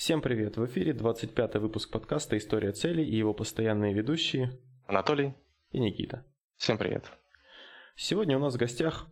Всем 0.00 0.22
привет! 0.22 0.56
В 0.56 0.64
эфире 0.64 0.94
25 0.94 1.56
выпуск 1.56 1.90
подкаста 1.90 2.38
«История 2.38 2.72
целей» 2.72 3.04
и 3.04 3.16
его 3.16 3.34
постоянные 3.34 3.92
ведущие 3.92 4.58
Анатолий 4.86 5.34
и 5.72 5.78
Никита. 5.78 6.24
Всем 6.56 6.78
привет! 6.78 7.04
Сегодня 7.96 8.38
у 8.38 8.40
нас 8.40 8.54
в 8.54 8.56
гостях 8.56 9.08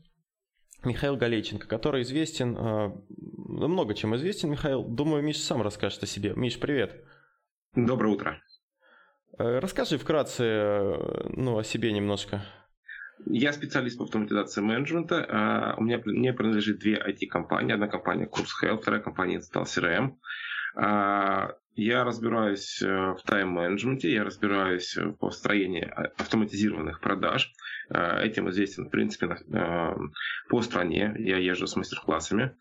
Михаил 0.85 1.19
Галейченко, 1.19 1.69
который 1.69 2.01
известен, 2.01 2.57
э, 2.57 2.91
много 3.37 3.93
чем 3.93 4.17
известен 4.17 4.51
Михаил. 4.51 4.83
Думаю, 4.83 5.23
Миш 5.23 5.37
сам 5.43 5.61
расскажет 5.61 6.05
о 6.05 6.07
себе. 6.07 6.33
Миш, 6.35 6.59
привет! 6.59 7.05
Доброе 7.75 8.15
утро! 8.15 8.43
Э, 9.39 9.59
расскажи 9.59 9.99
вкратце 9.99 10.43
э, 10.43 11.29
ну, 11.37 11.59
о 11.59 11.65
себе 11.65 11.93
немножко. 11.93 12.47
Я 13.27 13.53
специалист 13.53 13.99
по 13.99 14.05
автоматизации 14.05 14.63
менеджмента. 14.63 15.27
А, 15.29 15.75
у 15.77 15.83
меня 15.83 16.01
мне 16.07 16.33
принадлежит 16.33 16.79
две 16.79 16.95
IT-компании. 16.95 17.75
Одна 17.75 17.89
компания 17.89 18.25
Курс 18.25 18.55
Health, 18.65 18.81
вторая 18.81 19.03
компания 19.03 19.37
Install 19.37 19.65
CRM. 19.65 20.15
А, 20.75 21.55
я 21.75 22.05
разбираюсь 22.05 22.83
э, 22.83 22.87
в 22.87 23.21
тайм-менеджменте, 23.25 24.13
я 24.13 24.25
разбираюсь 24.25 24.97
в 24.97 25.13
построении 25.13 25.85
автоматизированных 26.19 27.01
продаж. 27.01 27.53
А, 27.91 28.21
этим 28.21 28.51
известен, 28.51 28.87
в 28.87 28.91
принципе, 28.91 29.37
по 30.49 30.63
стране. 30.63 31.15
Я 31.19 31.39
езжу 31.39 31.67
с 31.67 31.77
мастер-классами. 31.77 32.57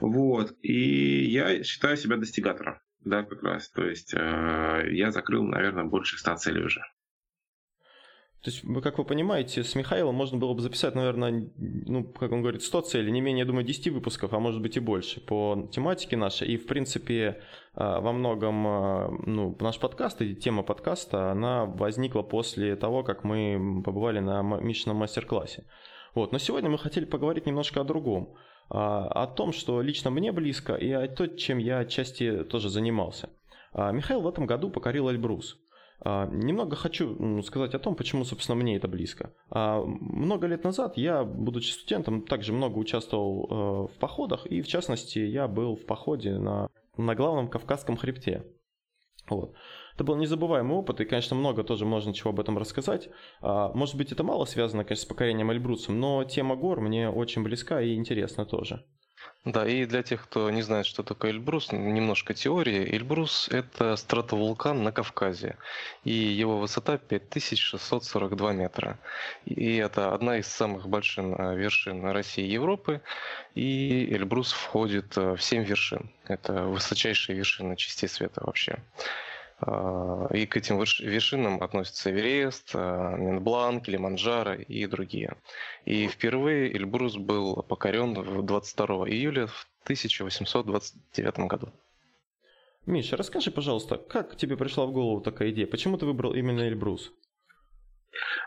Вот. 0.00 0.54
И 0.62 1.24
я 1.26 1.62
считаю 1.64 1.96
себя 1.96 2.16
достигатором. 2.16 2.80
Да, 3.04 3.24
как 3.24 3.42
раз. 3.42 3.68
То 3.70 3.84
есть 3.84 4.14
э, 4.14 4.88
я 4.90 5.10
закрыл, 5.10 5.44
наверное, 5.44 5.84
больше 5.84 6.18
100 6.18 6.36
целей 6.36 6.64
уже. 6.64 6.80
То 8.42 8.50
есть, 8.50 8.64
как 8.82 8.98
вы 8.98 9.04
понимаете, 9.04 9.62
с 9.62 9.76
Михаилом 9.76 10.16
можно 10.16 10.36
было 10.36 10.52
бы 10.52 10.62
записать, 10.62 10.96
наверное, 10.96 11.48
ну, 11.56 12.02
как 12.02 12.32
он 12.32 12.40
говорит, 12.40 12.62
100 12.62 12.80
целей, 12.80 13.12
не 13.12 13.20
менее, 13.20 13.42
я 13.42 13.46
думаю, 13.46 13.64
10 13.64 13.92
выпусков, 13.92 14.32
а 14.32 14.40
может 14.40 14.60
быть 14.60 14.76
и 14.76 14.80
больше 14.80 15.20
по 15.20 15.68
тематике 15.70 16.16
нашей. 16.16 16.48
И, 16.48 16.56
в 16.56 16.66
принципе, 16.66 17.40
а, 17.74 18.00
во 18.00 18.12
многом 18.12 18.66
а, 18.66 19.10
ну, 19.26 19.56
наш 19.60 19.78
подкаст 19.78 20.22
и 20.22 20.34
тема 20.34 20.64
подкаста, 20.64 21.30
она 21.30 21.66
возникла 21.66 22.22
после 22.22 22.74
того, 22.74 23.04
как 23.04 23.22
мы 23.22 23.80
побывали 23.84 24.18
на 24.18 24.42
Мишином 24.42 24.96
мастер-классе. 24.96 25.64
Вот. 26.16 26.32
Но 26.32 26.38
сегодня 26.38 26.68
мы 26.68 26.78
хотели 26.78 27.04
поговорить 27.04 27.46
немножко 27.46 27.80
о 27.80 27.84
другом. 27.84 28.34
А, 28.68 29.06
о 29.06 29.28
том, 29.28 29.52
что 29.52 29.80
лично 29.80 30.10
мне 30.10 30.32
близко, 30.32 30.74
и 30.74 30.90
о 30.90 31.06
том, 31.06 31.36
чем 31.36 31.58
я 31.58 31.78
отчасти 31.78 32.42
тоже 32.42 32.70
занимался. 32.70 33.30
Михаил 33.72 34.20
в 34.20 34.26
этом 34.26 34.46
году 34.46 34.68
покорил 34.68 35.08
Эльбрус. 35.08 35.62
А, 36.04 36.26
немного 36.26 36.74
хочу 36.74 37.42
сказать 37.42 37.74
о 37.74 37.78
том, 37.78 37.94
почему, 37.94 38.24
собственно, 38.24 38.56
мне 38.56 38.76
это 38.76 38.88
близко. 38.88 39.32
А, 39.50 39.82
много 39.84 40.48
лет 40.48 40.64
назад 40.64 40.96
я, 40.96 41.22
будучи 41.22 41.70
студентом, 41.70 42.22
также 42.22 42.52
много 42.52 42.78
участвовал 42.78 43.88
э, 43.88 43.94
в 43.94 43.98
походах, 43.98 44.46
и 44.46 44.62
в 44.62 44.66
частности 44.66 45.20
я 45.20 45.46
был 45.46 45.76
в 45.76 45.86
походе 45.86 46.38
на, 46.38 46.68
на 46.96 47.14
главном 47.14 47.48
Кавказском 47.48 47.96
хребте. 47.96 48.44
Вот. 49.28 49.54
Это 49.94 50.02
был 50.02 50.16
незабываемый 50.16 50.76
опыт, 50.76 51.00
и, 51.00 51.04
конечно, 51.04 51.36
много 51.36 51.62
тоже 51.62 51.84
можно 51.84 52.12
чего 52.12 52.30
об 52.30 52.40
этом 52.40 52.58
рассказать. 52.58 53.08
А, 53.40 53.72
может 53.72 53.94
быть, 53.94 54.10
это 54.10 54.24
мало 54.24 54.44
связано, 54.44 54.84
конечно, 54.84 55.04
с 55.04 55.08
покорением 55.08 55.52
Эльбрусом, 55.52 56.00
но 56.00 56.24
тема 56.24 56.56
гор 56.56 56.80
мне 56.80 57.08
очень 57.08 57.44
близка 57.44 57.80
и 57.80 57.94
интересна 57.94 58.44
тоже. 58.44 58.84
Да, 59.44 59.66
и 59.66 59.86
для 59.86 60.04
тех, 60.04 60.22
кто 60.22 60.50
не 60.50 60.62
знает, 60.62 60.86
что 60.86 61.02
такое 61.02 61.32
Эльбрус, 61.32 61.72
немножко 61.72 62.32
теории. 62.32 62.94
Эльбрус– 62.94 63.48
это 63.50 63.96
стратовулкан 63.96 64.84
на 64.84 64.92
Кавказе, 64.92 65.56
и 66.04 66.12
его 66.12 66.60
высота 66.60 66.96
5642 66.96 68.52
метра. 68.52 69.00
И 69.44 69.76
это 69.78 70.14
одна 70.14 70.38
из 70.38 70.46
самых 70.46 70.88
больших 70.88 71.24
э, 71.24 71.56
вершин 71.56 72.06
России 72.06 72.44
и 72.44 72.52
Европы, 72.52 73.00
и 73.56 74.14
Эльбрус 74.14 74.52
входит 74.52 75.18
э, 75.18 75.34
в 75.34 75.42
семь 75.42 75.64
вершин. 75.64 76.12
Это 76.28 76.62
высочайшие 76.62 77.36
вершины 77.36 77.74
частей 77.74 78.08
света 78.08 78.42
вообще. 78.44 78.78
А, 79.64 80.26
и 80.32 80.46
к 80.46 80.56
этим 80.56 80.78
вершинам 80.78 81.62
относятся 81.62 82.10
Эверест, 82.10 82.72
а, 82.74 83.16
Менблан, 83.16 83.80
Килиманджаро 83.80 84.54
и 84.54 84.86
другие. 84.86 85.36
И 85.84 86.08
впервые 86.08 86.76
Эльбрус 86.76 87.16
был 87.16 87.62
покорен 87.62 88.14
22 88.44 89.08
июля 89.08 89.46
в 89.46 89.68
1829 89.84 91.46
году. 91.46 91.72
Миша, 92.86 93.16
расскажи, 93.16 93.52
пожалуйста, 93.52 93.96
как 93.96 94.36
тебе 94.36 94.56
пришла 94.56 94.86
в 94.86 94.92
голову 94.92 95.20
такая 95.20 95.50
идея? 95.50 95.68
Почему 95.68 95.96
ты 95.96 96.06
выбрал 96.06 96.34
именно 96.34 96.62
Эльбрус? 96.62 97.12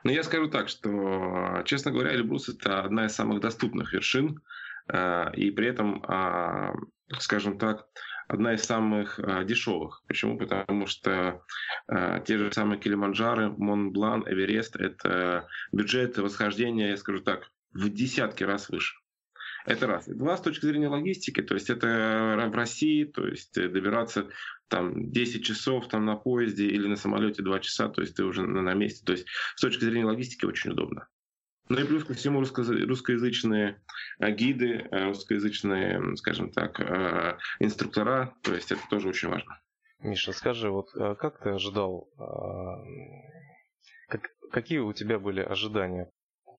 Ну, 0.03 0.11
я 0.11 0.23
скажу 0.23 0.49
так, 0.49 0.67
что, 0.67 1.61
честно 1.65 1.91
говоря, 1.91 2.13
Эльбрус– 2.13 2.49
это 2.49 2.81
одна 2.83 3.05
из 3.05 3.15
самых 3.15 3.39
доступных 3.39 3.93
вершин, 3.93 4.41
а, 4.87 5.31
и 5.33 5.49
при 5.51 5.67
этом, 5.69 6.03
скажем 7.19 7.57
так, 7.57 7.87
одна 8.27 8.53
из 8.53 8.63
самых 8.63 9.19
а, 9.19 9.43
дешевых. 9.43 10.03
Почему? 10.07 10.37
Потому 10.37 10.87
что 10.87 11.41
а, 11.87 12.19
те 12.21 12.37
же 12.37 12.51
самые 12.51 12.79
Килиманджаро, 12.79 13.53
Монблан, 13.57 14.23
Эверест— 14.27 14.75
это 14.77 15.47
бюджеты 15.71 16.21
восхождения, 16.21 16.89
я 16.89 16.97
скажу 16.97 17.21
так, 17.21 17.51
в 17.73 17.89
десятки 17.89 18.43
раз 18.43 18.69
выше. 18.69 18.95
Это 19.65 19.87
раз. 19.87 20.05
Два, 20.07 20.37
с 20.37 20.41
точки 20.41 20.65
зрения 20.65 20.87
логистики, 20.87 21.41
то 21.41 21.55
есть 21.55 21.71
это 21.71 22.47
в 22.51 22.55
России, 22.55 23.03
то 23.03 23.27
есть 23.27 23.55
добираться 23.55 24.27
там 24.67 25.11
10 25.11 25.43
часов 25.43 25.87
там 25.87 26.05
на 26.05 26.15
поезде 26.15 26.67
или 26.67 26.87
на 26.87 26.95
самолете 26.95 27.41
2 27.41 27.59
часа, 27.61 27.89
то 27.89 28.01
есть 28.01 28.15
ты 28.15 28.23
уже 28.23 28.45
на 28.45 28.73
месте. 28.75 29.03
То 29.03 29.13
есть 29.13 29.25
с 29.55 29.61
точки 29.61 29.83
зрения 29.83 30.05
логистики 30.05 30.45
очень 30.45 30.71
удобно. 30.71 31.07
Ну 31.67 31.79
и 31.79 31.85
плюс 31.85 32.03
ко 32.03 32.13
всему 32.13 32.41
русскоязычные 32.41 33.81
э, 34.19 34.31
гиды, 34.31 34.87
э, 34.91 35.05
русскоязычные, 35.05 36.15
скажем 36.17 36.51
так, 36.51 36.79
э, 36.79 37.37
инструктора, 37.59 38.35
то 38.43 38.53
есть 38.53 38.71
это 38.71 38.81
тоже 38.89 39.09
очень 39.09 39.29
важно. 39.29 39.59
Миша, 39.99 40.31
скажи, 40.33 40.69
вот 40.69 40.91
как 40.91 41.39
ты 41.39 41.49
ожидал, 41.49 42.09
как, 44.07 44.29
какие 44.51 44.79
у 44.79 44.93
тебя 44.93 45.17
были 45.17 45.41
ожидания 45.41 46.11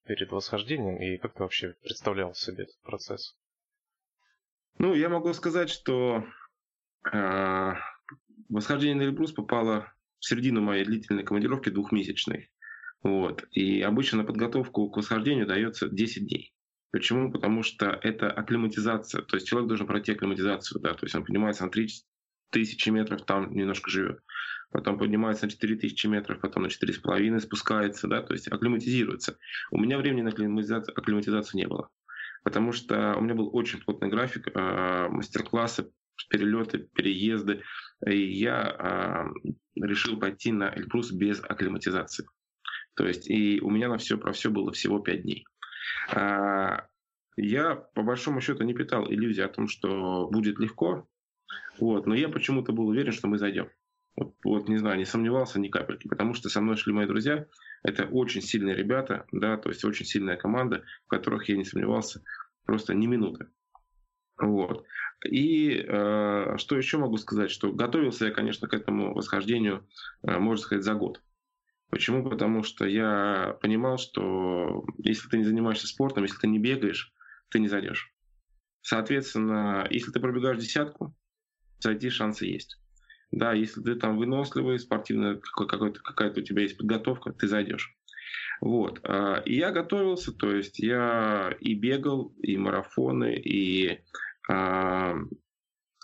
перед 0.04 0.32
восхождением 0.32 0.96
и 0.96 1.18
как 1.18 1.34
ты 1.34 1.42
вообще 1.42 1.74
представлял 1.82 2.34
себе 2.34 2.64
этот 2.64 2.80
процесс? 2.82 3.36
Ну, 4.78 4.94
я 4.94 5.08
могу 5.08 5.32
сказать, 5.32 5.70
что 5.70 6.24
э, 7.12 7.72
восхождение 8.48 8.96
на 8.96 9.02
Эльбрус 9.02 9.32
попало 9.32 9.92
в 10.18 10.26
середину 10.26 10.60
моей 10.60 10.84
длительной 10.84 11.24
командировки 11.24 11.70
двухмесячной. 11.70 12.50
Вот. 13.06 13.46
И 13.52 13.82
обычно 13.82 14.18
на 14.18 14.24
подготовку 14.24 14.90
к 14.90 14.96
восхождению 14.96 15.46
дается 15.46 15.88
10 15.88 16.26
дней. 16.26 16.52
Почему? 16.90 17.30
Потому 17.30 17.62
что 17.62 17.86
это 18.02 18.28
акклиматизация. 18.32 19.22
То 19.22 19.36
есть 19.36 19.46
человек 19.46 19.68
должен 19.68 19.86
пройти 19.86 20.10
акклиматизацию. 20.10 20.80
Да? 20.80 20.92
То 20.94 21.06
есть 21.06 21.14
он 21.14 21.24
поднимается 21.24 21.64
на 21.64 21.70
3 21.70 21.88
тысячи 22.50 22.88
метров, 22.90 23.24
там 23.24 23.54
немножко 23.54 23.92
живет. 23.92 24.18
Потом 24.72 24.98
поднимается 24.98 25.46
на 25.46 25.52
4 25.52 25.76
тысячи 25.76 26.08
метров, 26.08 26.40
потом 26.40 26.64
на 26.64 26.66
4,5 26.66 27.38
спускается. 27.38 28.08
Да? 28.08 28.22
То 28.22 28.32
есть 28.32 28.48
акклиматизируется. 28.48 29.38
У 29.70 29.78
меня 29.78 29.98
времени 29.98 30.22
на 30.22 30.30
акклиматизацию, 30.30 31.60
не 31.60 31.68
было. 31.68 31.90
Потому 32.42 32.72
что 32.72 33.14
у 33.16 33.20
меня 33.20 33.36
был 33.36 33.54
очень 33.54 33.80
плотный 33.82 34.08
график, 34.08 34.48
э, 34.52 35.08
мастер-классы, 35.10 35.92
перелеты, 36.28 36.88
переезды. 36.92 37.62
И 38.04 38.18
я 38.18 39.30
э, 39.36 39.50
решил 39.80 40.18
пойти 40.18 40.50
на 40.50 40.74
Эльбрус 40.74 41.12
без 41.12 41.40
акклиматизации. 41.40 42.26
То 42.96 43.06
есть 43.06 43.30
и 43.30 43.60
у 43.60 43.70
меня 43.70 43.88
на 43.88 43.98
все 43.98 44.18
про 44.18 44.32
все 44.32 44.50
было 44.50 44.72
всего 44.72 44.98
5 44.98 45.22
дней. 45.22 45.46
А, 46.12 46.86
я 47.36 47.76
по 47.76 48.02
большому 48.02 48.40
счету 48.40 48.64
не 48.64 48.74
питал 48.74 49.06
иллюзий 49.06 49.42
о 49.42 49.48
том, 49.48 49.68
что 49.68 50.28
будет 50.30 50.58
легко, 50.58 51.06
вот, 51.78 52.06
но 52.06 52.14
я 52.14 52.28
почему-то 52.28 52.72
был 52.72 52.88
уверен, 52.88 53.12
что 53.12 53.28
мы 53.28 53.38
зайдем. 53.38 53.68
Вот, 54.16 54.34
вот 54.44 54.68
не 54.68 54.78
знаю, 54.78 54.96
не 54.96 55.04
сомневался 55.04 55.60
ни 55.60 55.68
капельки, 55.68 56.08
потому 56.08 56.32
что 56.32 56.48
со 56.48 56.62
мной 56.62 56.76
шли 56.76 56.92
мои 56.92 57.06
друзья. 57.06 57.46
Это 57.82 58.06
очень 58.06 58.40
сильные 58.40 58.74
ребята, 58.74 59.26
да, 59.30 59.58
то 59.58 59.68
есть 59.68 59.84
очень 59.84 60.06
сильная 60.06 60.36
команда, 60.36 60.84
в 61.04 61.08
которых 61.08 61.48
я 61.50 61.56
не 61.56 61.64
сомневался 61.64 62.22
просто 62.64 62.94
ни 62.94 63.06
минуты. 63.06 63.48
Вот. 64.38 64.84
И 65.24 65.84
э, 65.86 66.56
что 66.58 66.76
еще 66.76 66.98
могу 66.98 67.16
сказать, 67.18 67.50
что 67.50 67.72
готовился 67.72 68.26
я, 68.26 68.30
конечно, 68.30 68.68
к 68.68 68.74
этому 68.74 69.14
восхождению, 69.14 69.86
э, 70.22 70.38
можно 70.38 70.62
сказать, 70.62 70.84
за 70.84 70.94
год. 70.94 71.22
Почему? 71.90 72.28
Потому 72.28 72.62
что 72.62 72.86
я 72.86 73.56
понимал, 73.62 73.98
что 73.98 74.84
если 74.98 75.28
ты 75.28 75.38
не 75.38 75.44
занимаешься 75.44 75.86
спортом, 75.86 76.24
если 76.24 76.38
ты 76.38 76.48
не 76.48 76.58
бегаешь, 76.58 77.12
ты 77.50 77.58
не 77.58 77.68
зайдешь. 77.68 78.12
Соответственно, 78.82 79.86
если 79.90 80.10
ты 80.12 80.20
пробегаешь 80.20 80.58
десятку, 80.58 81.14
зайти 81.78 82.10
шансы 82.10 82.46
есть. 82.46 82.78
Да, 83.30 83.52
если 83.52 83.82
ты 83.82 83.96
там 83.96 84.16
выносливый, 84.16 84.78
спортивная 84.78 85.40
какая-то 85.56 86.40
у 86.40 86.42
тебя 86.44 86.62
есть 86.62 86.76
подготовка, 86.76 87.32
ты 87.32 87.48
зайдешь. 87.48 87.96
Вот. 88.60 89.00
А, 89.02 89.42
и 89.44 89.56
я 89.56 89.70
готовился, 89.70 90.32
то 90.32 90.52
есть 90.52 90.78
я 90.78 91.54
и 91.60 91.74
бегал, 91.74 92.34
и 92.42 92.56
марафоны, 92.56 93.34
и 93.34 94.00
а, 94.48 95.16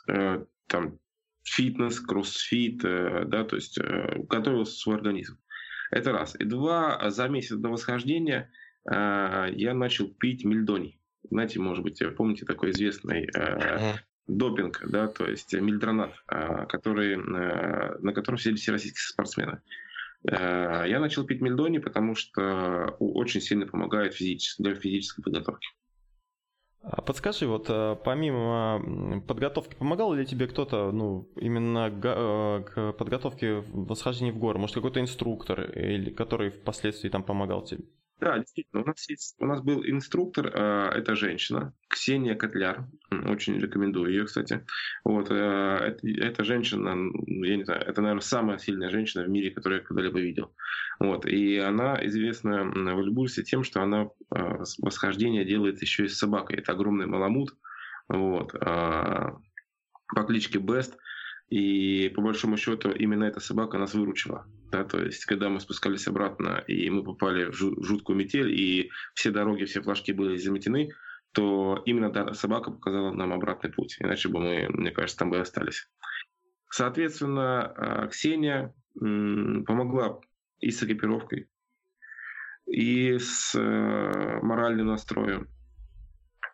а, 0.09 0.45
там 0.67 0.99
фитнес, 1.45 2.01
кроссфит, 2.01 2.85
э, 2.85 3.25
да, 3.27 3.45
то 3.45 3.57
есть 3.57 3.79
э, 3.79 4.23
готовился 4.29 4.75
свой 4.75 4.97
организм. 4.97 5.39
Это 5.93 6.11
раз. 6.11 6.35
И 6.41 6.45
два, 6.45 7.11
за 7.11 7.29
месяц 7.29 7.57
до 7.57 7.69
восхождения 7.69 8.51
э, 8.91 9.49
я 9.53 9.75
начал 9.75 10.09
пить 10.09 10.45
мельдоний. 10.45 10.99
Знаете, 11.31 11.61
может 11.61 11.85
быть, 11.85 12.03
помните 12.17 12.47
такой 12.47 12.71
известный 12.71 13.29
э, 13.37 13.95
допинг, 14.27 14.83
да, 14.89 15.07
то 15.07 15.29
есть 15.29 15.53
мильдронат, 15.53 16.15
который, 16.27 17.17
на 17.17 18.13
котором 18.13 18.39
сидели 18.39 18.57
все 18.57 18.73
российские 18.73 19.03
спортсмены. 19.03 19.61
Я 20.25 20.99
начал 21.01 21.25
пить 21.25 21.41
мельдони, 21.41 21.79
потому 21.79 22.15
что 22.15 22.97
очень 22.99 23.41
сильно 23.41 23.67
помогает 23.67 24.15
физически, 24.15 24.63
для 24.63 24.75
физической 24.75 25.23
подготовки. 25.23 25.69
А 26.83 27.01
подскажи, 27.01 27.47
вот 27.47 27.67
э, 27.69 27.97
помимо 28.05 29.23
подготовки, 29.29 29.77
помогал 29.77 30.15
ли 30.15 30.27
тебе 30.27 30.49
кто-то, 30.49 30.91
ну, 30.91 31.29
именно 31.37 31.89
э, 31.89 32.63
к 32.65 32.93
подготовке 32.95 33.63
восхождения 33.73 34.33
в 34.33 34.39
горы? 34.39 34.59
Может, 34.59 34.75
какой-то 34.75 35.01
инструктор, 35.01 35.61
или 35.63 36.11
который 36.11 36.51
впоследствии 36.51 37.09
там 37.09 37.23
помогал 37.23 37.63
тебе? 37.63 37.85
Да, 38.23 38.39
действительно, 38.39 38.85
у 38.85 38.87
нас, 38.87 39.09
есть, 39.09 39.35
у 39.41 39.47
нас 39.47 39.63
был 39.63 39.85
инструктор, 39.85 40.47
э, 40.47 40.91
это 40.95 41.17
женщина, 41.17 41.75
Ксения 41.89 42.37
Котляр, 42.37 42.87
очень 43.11 43.59
рекомендую 43.59 44.13
ее, 44.13 44.27
кстати. 44.27 44.65
Вот, 45.03 45.29
э, 45.33 45.35
это, 45.35 46.07
эта 46.07 46.45
женщина, 46.45 46.91
я 47.27 47.57
не 47.57 47.65
знаю, 47.65 47.83
это, 47.83 48.01
наверное, 48.01 48.23
самая 48.23 48.59
сильная 48.59 48.91
женщина 48.91 49.25
в 49.25 49.29
мире, 49.29 49.51
которую 49.51 49.81
я 49.81 49.85
когда-либо 49.85 50.21
видел. 50.21 50.55
Вот, 51.01 51.27
и 51.27 51.59
она 51.59 51.99
известна 52.07 52.63
в 52.63 53.01
Эльбурсе 53.01 53.43
тем, 53.43 53.65
что 53.65 53.83
она 53.83 54.05
э, 54.05 54.63
восхождение 54.79 55.45
делает 55.45 55.83
еще 55.83 56.05
и 56.05 56.09
с 56.09 56.17
собакой. 56.17 56.59
Это 56.59 56.71
огромный 56.71 57.07
маламут, 57.07 57.57
вот, 58.07 58.55
э, 58.55 58.59
по 60.15 60.23
кличке 60.29 60.61
Бест. 60.61 60.97
И 61.53 62.09
по 62.09 62.23
большому 62.23 62.57
счету 62.57 62.93
именно 62.93 63.25
эта 63.25 63.39
собака 63.39 63.77
нас 63.77 63.93
выручила. 63.93 64.47
Да, 64.71 64.85
то 64.85 64.99
есть, 65.05 65.27
когда 65.27 65.51
мы 65.51 65.61
спускались 65.61 66.09
обратно, 66.09 66.65
и 66.67 66.89
мы 66.89 67.05
попали 67.05 67.51
в 67.51 67.55
жуткую 67.55 68.17
метель, 68.17 68.59
и 68.59 68.91
все 69.13 69.31
дороги, 69.31 69.65
все 69.67 69.83
флажки 69.83 70.13
были 70.13 70.39
заметены, 70.39 70.95
то 71.33 71.83
именно 71.85 72.33
собака 72.33 72.71
показала 72.71 73.13
нам 73.13 73.35
обратный 73.35 73.71
путь. 73.71 73.97
Иначе 73.99 74.31
бы 74.31 74.41
мы, 74.41 74.67
мне 74.71 74.93
кажется, 74.93 75.19
там 75.19 75.29
бы 75.29 75.37
и 75.37 75.41
остались. 75.41 75.91
Соответственно, 76.71 77.67
а, 77.67 78.07
Ксения 78.07 78.75
помогла 78.95 80.21
и 80.59 80.71
с 80.71 80.83
экипировкой, 80.83 81.51
и 82.65 83.19
с 83.19 83.55
э, 83.55 84.39
моральным 84.41 84.87
настроем, 84.87 85.49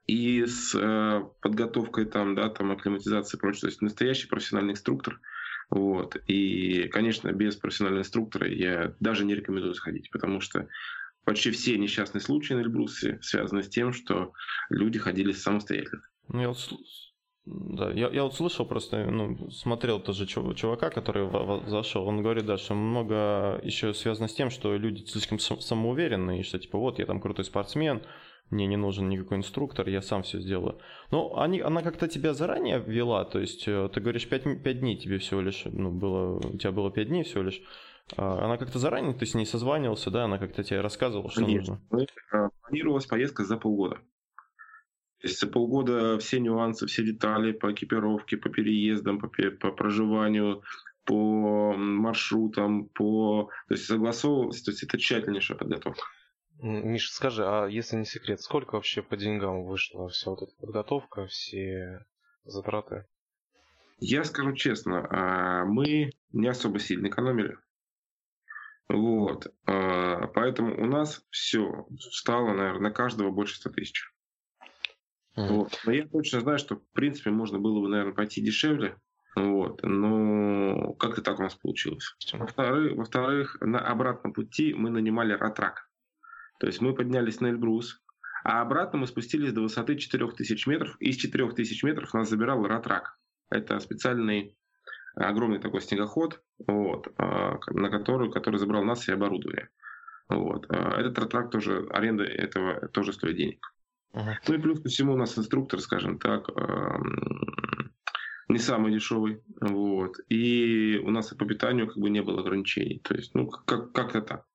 и 0.08 0.46
с 0.46 0.74
э, 0.74 1.22
подготовкой 1.42 2.06
там, 2.06 2.34
да, 2.34 2.48
там 2.48 2.72
акклиматизации 2.72 3.36
и 3.36 3.40
прочее. 3.40 3.60
То 3.60 3.66
есть 3.68 3.82
настоящий 3.82 4.26
профессиональный 4.26 4.72
инструктор. 4.72 5.20
Вот. 5.70 6.16
И, 6.26 6.88
конечно, 6.88 7.30
без 7.30 7.56
профессионального 7.56 8.00
инструктора 8.00 8.48
я 8.48 8.94
даже 9.00 9.26
не 9.26 9.34
рекомендую 9.34 9.74
сходить, 9.74 10.10
потому 10.10 10.40
что 10.40 10.66
почти 11.24 11.50
все 11.50 11.76
несчастные 11.76 12.22
случаи 12.22 12.54
на 12.54 12.60
Эльбрусе 12.60 13.18
связаны 13.20 13.62
с 13.62 13.68
тем, 13.68 13.92
что 13.92 14.32
люди 14.70 14.98
ходили 14.98 15.32
самостоятельно. 15.32 16.02
Ну, 16.28 16.40
я 16.40 16.48
вот, 16.48 16.72
да, 17.44 17.90
я, 17.90 18.08
я 18.08 18.24
вот 18.24 18.34
слышал 18.34 18.64
просто, 18.64 19.04
ну, 19.10 19.50
смотрел 19.50 20.00
тоже 20.00 20.26
чувака, 20.26 20.88
который 20.88 21.28
зашел, 21.68 22.06
он 22.06 22.22
говорит, 22.22 22.46
да, 22.46 22.56
что 22.56 22.74
много 22.74 23.60
еще 23.62 23.92
связано 23.92 24.28
с 24.28 24.34
тем, 24.34 24.48
что 24.48 24.74
люди 24.74 25.04
слишком 25.04 25.38
самоуверенные, 25.38 26.40
и 26.40 26.44
что 26.44 26.58
типа 26.58 26.78
вот 26.78 26.98
я 26.98 27.04
там 27.04 27.20
крутой 27.20 27.44
спортсмен, 27.44 28.00
мне 28.50 28.66
не 28.66 28.76
нужен 28.76 29.08
никакой 29.08 29.38
инструктор, 29.38 29.88
я 29.88 30.02
сам 30.02 30.22
все 30.22 30.40
сделаю. 30.40 30.78
Но 31.10 31.38
они, 31.38 31.60
она 31.60 31.82
как-то 31.82 32.08
тебя 32.08 32.34
заранее 32.34 32.80
ввела, 32.80 33.24
то 33.24 33.38
есть 33.38 33.68
э, 33.68 33.88
ты 33.92 34.00
говоришь 34.00 34.28
5, 34.28 34.62
5 34.62 34.80
дней 34.80 34.96
тебе 34.96 35.18
всего 35.18 35.40
лишь, 35.40 35.64
ну, 35.66 35.90
было, 35.90 36.38
у 36.38 36.56
тебя 36.56 36.72
было 36.72 36.90
5 36.90 37.08
дней 37.08 37.24
всего 37.24 37.42
лишь. 37.42 37.62
А 38.16 38.44
она 38.44 38.56
как-то 38.56 38.78
заранее, 38.78 39.12
ты 39.12 39.26
с 39.26 39.34
ней 39.34 39.44
созванивался, 39.44 40.10
да, 40.10 40.24
она 40.24 40.38
как-то 40.38 40.64
тебе 40.64 40.80
рассказывала, 40.80 41.30
что 41.30 41.44
Конечно. 41.44 41.80
нужно? 41.90 42.06
Э, 42.32 42.48
планировалась 42.62 43.06
поездка 43.06 43.44
за 43.44 43.56
полгода. 43.56 43.96
То 45.20 45.26
есть 45.26 45.40
за 45.40 45.48
полгода 45.48 46.18
все 46.18 46.38
нюансы, 46.38 46.86
все 46.86 47.04
детали 47.04 47.52
по 47.52 47.72
экипировке, 47.72 48.36
по 48.36 48.48
переездам, 48.48 49.18
по, 49.18 49.28
по 49.28 49.72
проживанию, 49.72 50.62
по 51.04 51.74
маршрутам, 51.76 52.86
по... 52.86 53.50
То 53.68 53.74
есть 53.74 53.86
согласовывалось, 53.86 54.62
то 54.62 54.70
есть 54.70 54.84
это 54.84 54.96
тщательнейшая 54.96 55.58
подготовка. 55.58 56.02
Миша, 56.60 57.12
скажи, 57.12 57.44
а 57.46 57.66
если 57.66 57.96
не 57.96 58.04
секрет, 58.04 58.40
сколько 58.40 58.74
вообще 58.74 59.02
по 59.02 59.16
деньгам 59.16 59.64
вышла 59.64 60.08
вся 60.08 60.30
вот 60.30 60.42
эта 60.42 60.52
подготовка, 60.58 61.26
все 61.26 62.04
затраты? 62.44 63.06
Я 64.00 64.24
скажу 64.24 64.52
честно, 64.54 65.06
а, 65.10 65.64
мы 65.64 66.10
не 66.32 66.48
особо 66.48 66.78
сильно 66.78 67.08
экономили. 67.08 67.56
Вот. 68.88 69.46
А, 69.66 70.26
поэтому 70.28 70.80
у 70.80 70.86
нас 70.86 71.22
все 71.30 71.86
стало, 71.98 72.52
наверное, 72.54 72.88
на 72.88 72.90
каждого 72.90 73.30
больше 73.30 73.56
100 73.56 73.70
тысяч. 73.70 74.12
Mm. 75.36 75.48
Вот. 75.48 75.80
Но 75.84 75.92
я 75.92 76.08
точно 76.08 76.40
знаю, 76.40 76.58
что, 76.58 76.76
в 76.76 76.92
принципе, 76.92 77.30
можно 77.30 77.58
было 77.58 77.80
бы, 77.80 77.88
наверное, 77.88 78.14
пойти 78.14 78.40
дешевле. 78.40 78.96
Вот. 79.36 79.80
Но 79.82 80.94
как-то 80.94 81.22
так 81.22 81.38
у 81.38 81.42
нас 81.42 81.54
получилось. 81.54 82.16
Во-вторых, 82.32 82.96
во-вторых, 82.96 83.56
на 83.60 83.78
обратном 83.78 84.32
пути 84.32 84.74
мы 84.74 84.90
нанимали 84.90 85.32
ратрак. 85.34 85.87
То 86.58 86.66
есть 86.66 86.80
мы 86.80 86.94
поднялись 86.94 87.40
на 87.40 87.48
Эльбрус, 87.48 88.02
а 88.44 88.60
обратно 88.62 89.00
мы 89.00 89.06
спустились 89.06 89.52
до 89.52 89.62
высоты 89.62 89.96
4000 89.96 90.68
метров. 90.68 90.96
И 91.00 91.12
с 91.12 91.16
4000 91.16 91.84
метров 91.84 92.12
нас 92.14 92.28
забирал 92.28 92.64
Ратрак. 92.66 93.18
Это 93.50 93.78
специальный 93.78 94.56
огромный 95.14 95.58
такой 95.58 95.80
снегоход, 95.80 96.40
вот, 96.66 97.08
а, 97.16 97.58
на 97.70 97.90
который, 97.90 98.30
который 98.30 98.58
забрал 98.58 98.84
нас 98.84 99.08
и 99.08 99.12
оборудование. 99.12 99.68
Вот. 100.28 100.66
А, 100.68 101.00
этот 101.00 101.18
ратрак 101.18 101.50
тоже, 101.50 101.86
аренда 101.90 102.24
этого 102.24 102.88
тоже 102.88 103.12
стоит 103.12 103.36
денег. 103.36 103.74
Uh-huh. 104.14 104.34
Ну 104.46 104.54
и 104.54 104.58
плюс 104.58 104.80
ко 104.80 104.88
всему 104.88 105.14
у 105.14 105.16
нас 105.16 105.38
инструктор, 105.38 105.80
скажем 105.80 106.18
так, 106.18 106.48
не 108.48 108.58
самый 108.58 108.92
дешевый. 108.92 109.42
Вот. 109.60 110.16
И 110.28 111.00
у 111.04 111.10
нас 111.10 111.32
и 111.32 111.36
по 111.36 111.44
питанию 111.44 111.86
как 111.86 111.98
бы 111.98 112.10
не 112.10 112.22
было 112.22 112.40
ограничений. 112.40 113.00
То 113.04 113.14
есть, 113.14 113.34
ну, 113.34 113.46
как- 113.48 113.92
как-то 113.92 114.22
так. 114.22 114.47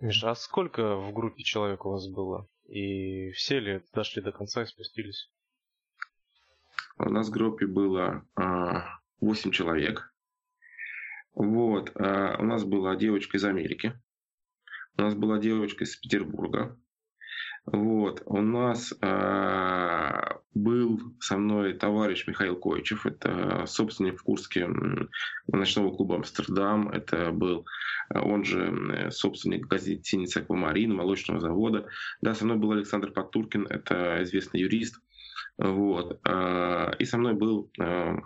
Миша, 0.00 0.30
а 0.30 0.34
сколько 0.34 0.96
в 0.96 1.12
группе 1.12 1.42
человек 1.42 1.84
у 1.84 1.90
вас 1.90 2.08
было? 2.08 2.48
И 2.66 3.32
все 3.32 3.60
ли 3.60 3.82
дошли 3.92 4.22
до 4.22 4.32
конца 4.32 4.62
и 4.62 4.66
спустились? 4.66 5.30
У 6.96 7.10
нас 7.10 7.28
в 7.28 7.32
группе 7.32 7.66
было 7.66 8.26
а, 8.34 8.98
8 9.20 9.50
человек. 9.50 10.14
Вот. 11.34 11.92
А, 11.96 12.36
у 12.38 12.44
нас 12.44 12.64
была 12.64 12.96
девочка 12.96 13.36
из 13.36 13.44
Америки. 13.44 13.92
У 14.96 15.02
нас 15.02 15.14
была 15.14 15.38
девочка 15.38 15.84
из 15.84 15.94
Петербурга. 15.96 16.78
Вот. 17.66 18.22
У 18.26 18.40
нас 18.40 18.92
э, 19.00 20.20
был 20.54 21.00
со 21.20 21.36
мной 21.36 21.74
товарищ 21.74 22.26
Михаил 22.26 22.56
Койчев, 22.56 23.06
это 23.06 23.64
собственник 23.66 24.18
в 24.18 24.22
Курске 24.22 24.68
ночного 25.46 25.94
клуба 25.94 26.16
«Амстердам», 26.16 26.88
это 26.88 27.30
был 27.30 27.66
он 28.12 28.44
же 28.44 29.08
собственник 29.10 29.66
гостиницы 29.66 30.38
«Аквамарин», 30.38 30.94
молочного 30.94 31.40
завода. 31.40 31.86
Да, 32.22 32.34
со 32.34 32.44
мной 32.44 32.56
был 32.56 32.72
Александр 32.72 33.12
Потуркин, 33.12 33.66
это 33.68 34.22
известный 34.22 34.60
юрист. 34.60 35.00
Вот. 35.58 36.20
Э, 36.24 36.92
и 36.98 37.04
со 37.04 37.18
мной 37.18 37.34
был 37.34 37.70
э, 37.78 38.16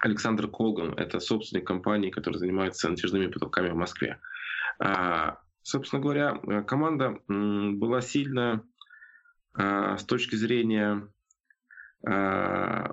Александр 0.00 0.48
Колган, 0.48 0.94
это 0.94 1.20
собственник 1.20 1.66
компании, 1.66 2.10
которая 2.10 2.38
занимается 2.38 2.88
натяжными 2.88 3.26
потолками 3.26 3.70
в 3.70 3.76
Москве. 3.76 4.18
А, 5.62 5.64
Собственно 5.64 6.02
говоря, 6.02 6.40
э, 6.46 6.62
команда 6.62 7.18
была 7.28 8.00
сильная 8.00 8.62
э, 9.56 9.96
с 9.98 10.04
точки 10.04 10.34
зрения 10.34 11.08
э, 12.06 12.86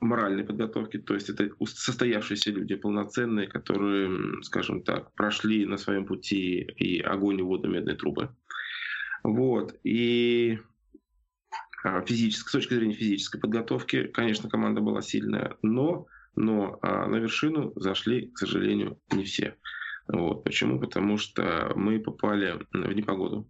моральной 0.00 0.44
подготовки, 0.44 0.98
то 0.98 1.14
есть 1.14 1.28
это 1.28 1.50
состоявшиеся 1.64 2.50
люди, 2.52 2.74
полноценные, 2.74 3.48
которые, 3.48 4.42
скажем 4.42 4.82
так, 4.82 5.12
прошли 5.14 5.66
на 5.66 5.76
своем 5.76 6.06
пути 6.06 6.60
и 6.60 7.00
огонь, 7.00 7.40
и 7.40 7.42
воду, 7.42 7.68
медные 7.68 7.96
трубы. 7.96 8.34
Вот. 9.22 9.78
И 9.84 10.58
физически, 12.06 12.48
с 12.48 12.52
точки 12.52 12.74
зрения 12.74 12.94
физической 12.94 13.38
подготовки, 13.38 14.04
конечно, 14.04 14.48
команда 14.48 14.80
была 14.80 15.02
сильная, 15.02 15.58
но, 15.60 16.06
но 16.34 16.78
на 16.82 17.16
вершину 17.16 17.72
зашли, 17.76 18.30
к 18.30 18.38
сожалению, 18.38 18.98
не 19.12 19.24
все. 19.24 19.56
Вот. 20.08 20.44
Почему? 20.44 20.80
Потому 20.80 21.18
что 21.18 21.72
мы 21.76 22.00
попали 22.00 22.58
в 22.72 22.92
непогоду. 22.92 23.48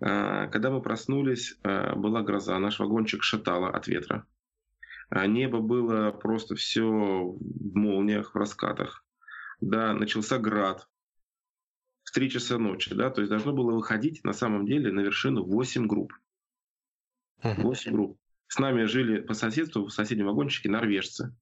А, 0.00 0.48
когда 0.48 0.70
мы 0.70 0.82
проснулись, 0.82 1.56
а, 1.62 1.94
была 1.94 2.22
гроза, 2.22 2.58
наш 2.58 2.78
вагончик 2.78 3.22
шатало 3.22 3.70
от 3.70 3.86
ветра. 3.86 4.26
А 5.08 5.26
небо 5.26 5.60
было 5.60 6.10
просто 6.10 6.56
все 6.56 6.82
в 6.82 7.74
молниях, 7.74 8.34
в 8.34 8.38
раскатах. 8.38 9.04
Да, 9.60 9.94
начался 9.94 10.38
град 10.38 10.86
в 12.02 12.12
3 12.12 12.30
часа 12.30 12.58
ночи, 12.58 12.94
да, 12.94 13.10
то 13.10 13.20
есть 13.20 13.30
должно 13.30 13.52
было 13.52 13.72
выходить 13.72 14.22
на 14.24 14.32
самом 14.32 14.66
деле 14.66 14.92
на 14.92 15.00
вершину 15.00 15.44
8 15.44 15.86
групп. 15.86 16.12
8 17.42 17.92
групп. 17.92 18.18
С 18.48 18.58
нами 18.58 18.84
жили 18.84 19.20
по 19.20 19.34
соседству 19.34 19.86
в 19.86 19.92
соседнем 19.92 20.26
вагончике 20.26 20.68
норвежцы. 20.68 21.34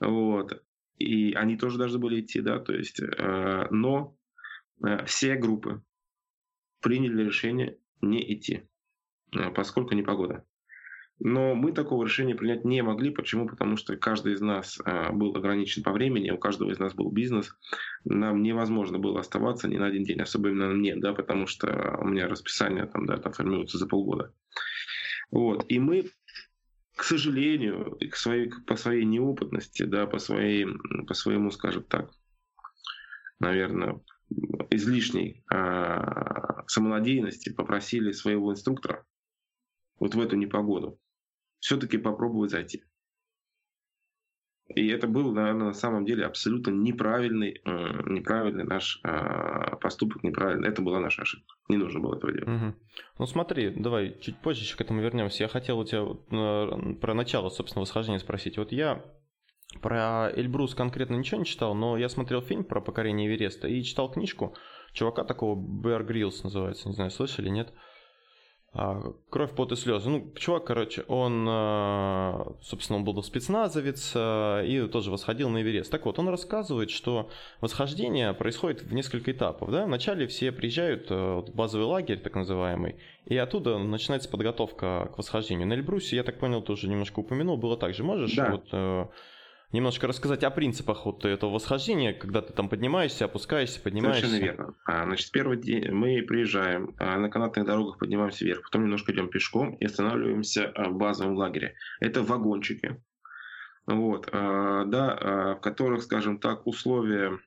Вот 0.00 0.62
и 1.02 1.34
они 1.34 1.56
тоже 1.56 1.78
должны 1.78 1.98
были 1.98 2.20
идти, 2.20 2.40
да, 2.40 2.58
то 2.58 2.72
есть, 2.72 3.00
э, 3.00 3.66
но 3.70 4.16
э, 4.84 5.04
все 5.06 5.36
группы 5.36 5.82
приняли 6.80 7.24
решение 7.24 7.78
не 8.00 8.34
идти, 8.34 8.68
э, 9.34 9.50
поскольку 9.50 9.94
непогода. 9.94 10.44
Но 11.24 11.54
мы 11.54 11.70
такого 11.70 12.04
решения 12.04 12.34
принять 12.34 12.64
не 12.64 12.82
могли. 12.82 13.10
Почему? 13.10 13.46
Потому 13.46 13.76
что 13.76 13.96
каждый 13.96 14.32
из 14.32 14.40
нас 14.40 14.80
а, 14.84 15.12
был 15.12 15.36
ограничен 15.36 15.84
по 15.84 15.92
времени, 15.92 16.30
у 16.30 16.38
каждого 16.38 16.72
из 16.72 16.80
нас 16.80 16.94
был 16.94 17.12
бизнес. 17.12 17.54
Нам 18.04 18.42
невозможно 18.42 18.98
было 18.98 19.20
оставаться 19.20 19.68
ни 19.68 19.76
на 19.76 19.86
один 19.86 20.02
день, 20.02 20.20
особенно 20.20 20.68
мне, 20.70 20.96
да, 20.96 21.12
потому 21.12 21.46
что 21.46 21.96
у 22.00 22.08
меня 22.08 22.26
расписание 22.26 22.86
там, 22.86 23.06
да, 23.06 23.18
там 23.18 23.32
формируется 23.32 23.78
за 23.78 23.86
полгода. 23.86 24.34
Вот. 25.30 25.64
И 25.68 25.78
мы, 25.78 26.10
к 26.96 27.04
сожалению, 27.04 27.98
к 28.10 28.16
своей, 28.16 28.50
по 28.66 28.76
своей 28.76 29.04
неопытности, 29.04 29.84
да, 29.84 30.06
по, 30.06 30.18
своей, 30.18 30.66
по 31.06 31.14
своему, 31.14 31.50
скажем 31.50 31.84
так, 31.84 32.10
наверное, 33.38 34.00
излишней 34.70 35.44
э, 35.52 36.62
самонадеянности 36.66 37.52
попросили 37.52 38.12
своего 38.12 38.52
инструктора 38.52 39.04
вот 39.98 40.14
в 40.14 40.20
эту 40.20 40.36
непогоду 40.36 40.98
все-таки 41.60 41.96
попробовать 41.98 42.50
зайти. 42.50 42.84
И 44.68 44.88
это 44.88 45.06
был, 45.06 45.32
наверное, 45.32 45.66
на 45.66 45.72
самом 45.72 46.04
деле 46.04 46.24
абсолютно 46.24 46.70
неправильный, 46.70 47.60
э, 47.64 48.10
неправильный 48.10 48.64
наш 48.64 49.00
э, 49.04 49.76
поступок, 49.80 50.22
неправильный. 50.22 50.68
Это 50.68 50.82
была 50.82 51.00
наша 51.00 51.22
ошибка. 51.22 51.54
Не 51.68 51.76
нужно 51.76 52.00
было 52.00 52.16
этого 52.16 52.32
делать. 52.32 52.48
Угу. 52.48 52.74
Ну 53.18 53.26
смотри, 53.26 53.70
давай 53.70 54.18
чуть 54.20 54.38
позже 54.38 54.62
еще 54.62 54.76
к 54.76 54.80
этому 54.80 55.02
вернемся. 55.02 55.42
Я 55.42 55.48
хотел 55.48 55.78
у 55.78 55.84
тебя 55.84 56.02
э, 56.02 56.94
про 57.00 57.14
начало, 57.14 57.50
собственно, 57.50 57.82
восхождения 57.82 58.18
спросить. 58.18 58.56
Вот 58.56 58.72
я 58.72 59.04
про 59.80 60.30
Эльбрус 60.34 60.74
конкретно 60.74 61.16
ничего 61.16 61.40
не 61.40 61.46
читал, 61.46 61.74
но 61.74 61.96
я 61.96 62.08
смотрел 62.08 62.40
фильм 62.40 62.64
про 62.64 62.80
покорение 62.80 63.28
Эвереста 63.28 63.68
и 63.68 63.82
читал 63.82 64.10
книжку 64.10 64.54
чувака 64.92 65.24
такого, 65.24 65.54
Бэр 65.54 66.04
Гриллс 66.04 66.44
называется, 66.44 66.88
не 66.88 66.94
знаю, 66.94 67.10
слышали, 67.10 67.48
нет? 67.48 67.72
Кровь, 68.72 69.50
пот 69.54 69.72
и 69.72 69.76
слезы. 69.76 70.08
Ну, 70.08 70.32
чувак, 70.34 70.64
короче, 70.64 71.02
он, 71.06 71.46
а, 71.48 72.54
собственно, 72.62 72.98
он 72.98 73.04
был 73.04 73.22
спецназовец 73.22 74.12
а, 74.14 74.62
и 74.62 74.88
тоже 74.88 75.10
восходил 75.10 75.50
на 75.50 75.60
Эверест. 75.60 75.90
Так 75.90 76.06
вот, 76.06 76.18
он 76.18 76.28
рассказывает, 76.28 76.90
что 76.90 77.28
восхождение 77.60 78.32
происходит 78.32 78.82
в 78.82 78.94
несколько 78.94 79.32
этапов. 79.32 79.70
Да? 79.70 79.84
Вначале 79.84 80.26
все 80.26 80.52
приезжают 80.52 81.10
в 81.10 81.54
базовый 81.54 81.86
лагерь, 81.86 82.18
так 82.18 82.34
называемый, 82.34 82.96
и 83.26 83.36
оттуда 83.36 83.76
начинается 83.78 84.30
подготовка 84.30 85.10
к 85.14 85.18
восхождению. 85.18 85.66
На 85.66 85.74
Эльбрусе, 85.74 86.16
я 86.16 86.22
так 86.22 86.38
понял, 86.38 86.62
тоже 86.62 86.88
немножко 86.88 87.20
упомянул, 87.20 87.58
было 87.58 87.76
так 87.76 87.94
же. 87.94 88.02
Можешь 88.02 88.34
да. 88.34 88.52
вот 88.52 88.68
э, 88.72 89.06
немножко 89.72 90.06
рассказать 90.06 90.44
о 90.44 90.50
принципах 90.50 91.06
вот 91.06 91.24
этого 91.24 91.50
восхождения, 91.50 92.12
когда 92.12 92.42
ты 92.42 92.52
там 92.52 92.68
поднимаешься, 92.68 93.24
опускаешься, 93.24 93.80
поднимаешься. 93.80 94.26
Совершенно 94.26 94.44
верно. 94.44 94.74
А, 94.84 95.04
значит, 95.04 95.30
первый 95.32 95.56
день 95.56 95.90
мы 95.90 96.22
приезжаем, 96.22 96.94
а, 96.98 97.18
на 97.18 97.30
канатных 97.30 97.66
дорогах 97.66 97.98
поднимаемся 97.98 98.44
вверх, 98.44 98.62
потом 98.62 98.84
немножко 98.84 99.12
идем 99.12 99.28
пешком 99.28 99.74
и 99.74 99.86
останавливаемся 99.86 100.66
а, 100.68 100.90
в 100.90 100.96
базовом 100.96 101.36
лагере. 101.36 101.74
Это 102.00 102.22
вагончики, 102.22 103.02
вот, 103.86 104.28
да, 104.30 105.56
в 105.56 105.60
которых, 105.60 106.04
скажем 106.04 106.38
так, 106.38 106.66
условия 106.68 107.38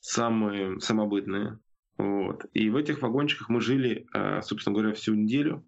самые 0.00 0.78
самобытные. 0.80 1.58
Вот. 1.96 2.44
И 2.52 2.68
в 2.68 2.76
этих 2.76 3.00
вагончиках 3.00 3.48
мы 3.48 3.62
жили, 3.62 4.06
собственно 4.42 4.74
говоря, 4.74 4.92
всю 4.92 5.14
неделю. 5.14 5.64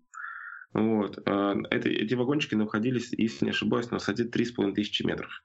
Вот. 0.73 1.18
А, 1.26 1.54
это, 1.70 1.88
эти 1.88 2.14
вагончики 2.14 2.54
находились, 2.54 3.12
если 3.12 3.46
не 3.46 3.50
ошибаюсь, 3.50 3.90
на 3.90 3.99
высоте 3.99 4.25
3,5 4.25 4.75
тысячи 4.75 5.02
метров. 5.02 5.42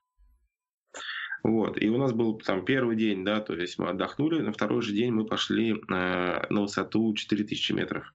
Вот. 1.43 1.81
И 1.81 1.89
у 1.89 1.97
нас 1.97 2.13
был 2.13 2.37
там 2.37 2.65
первый 2.65 2.95
день, 2.95 3.25
да, 3.25 3.41
то 3.41 3.55
есть 3.55 3.79
мы 3.79 3.89
отдохнули, 3.89 4.41
на 4.41 4.51
второй 4.51 4.81
же 4.81 4.93
день 4.93 5.11
мы 5.11 5.25
пошли 5.25 5.71
э, 5.71 5.75
на 5.87 6.61
высоту 6.61 7.13
4000 7.15 7.71
метров. 7.71 8.13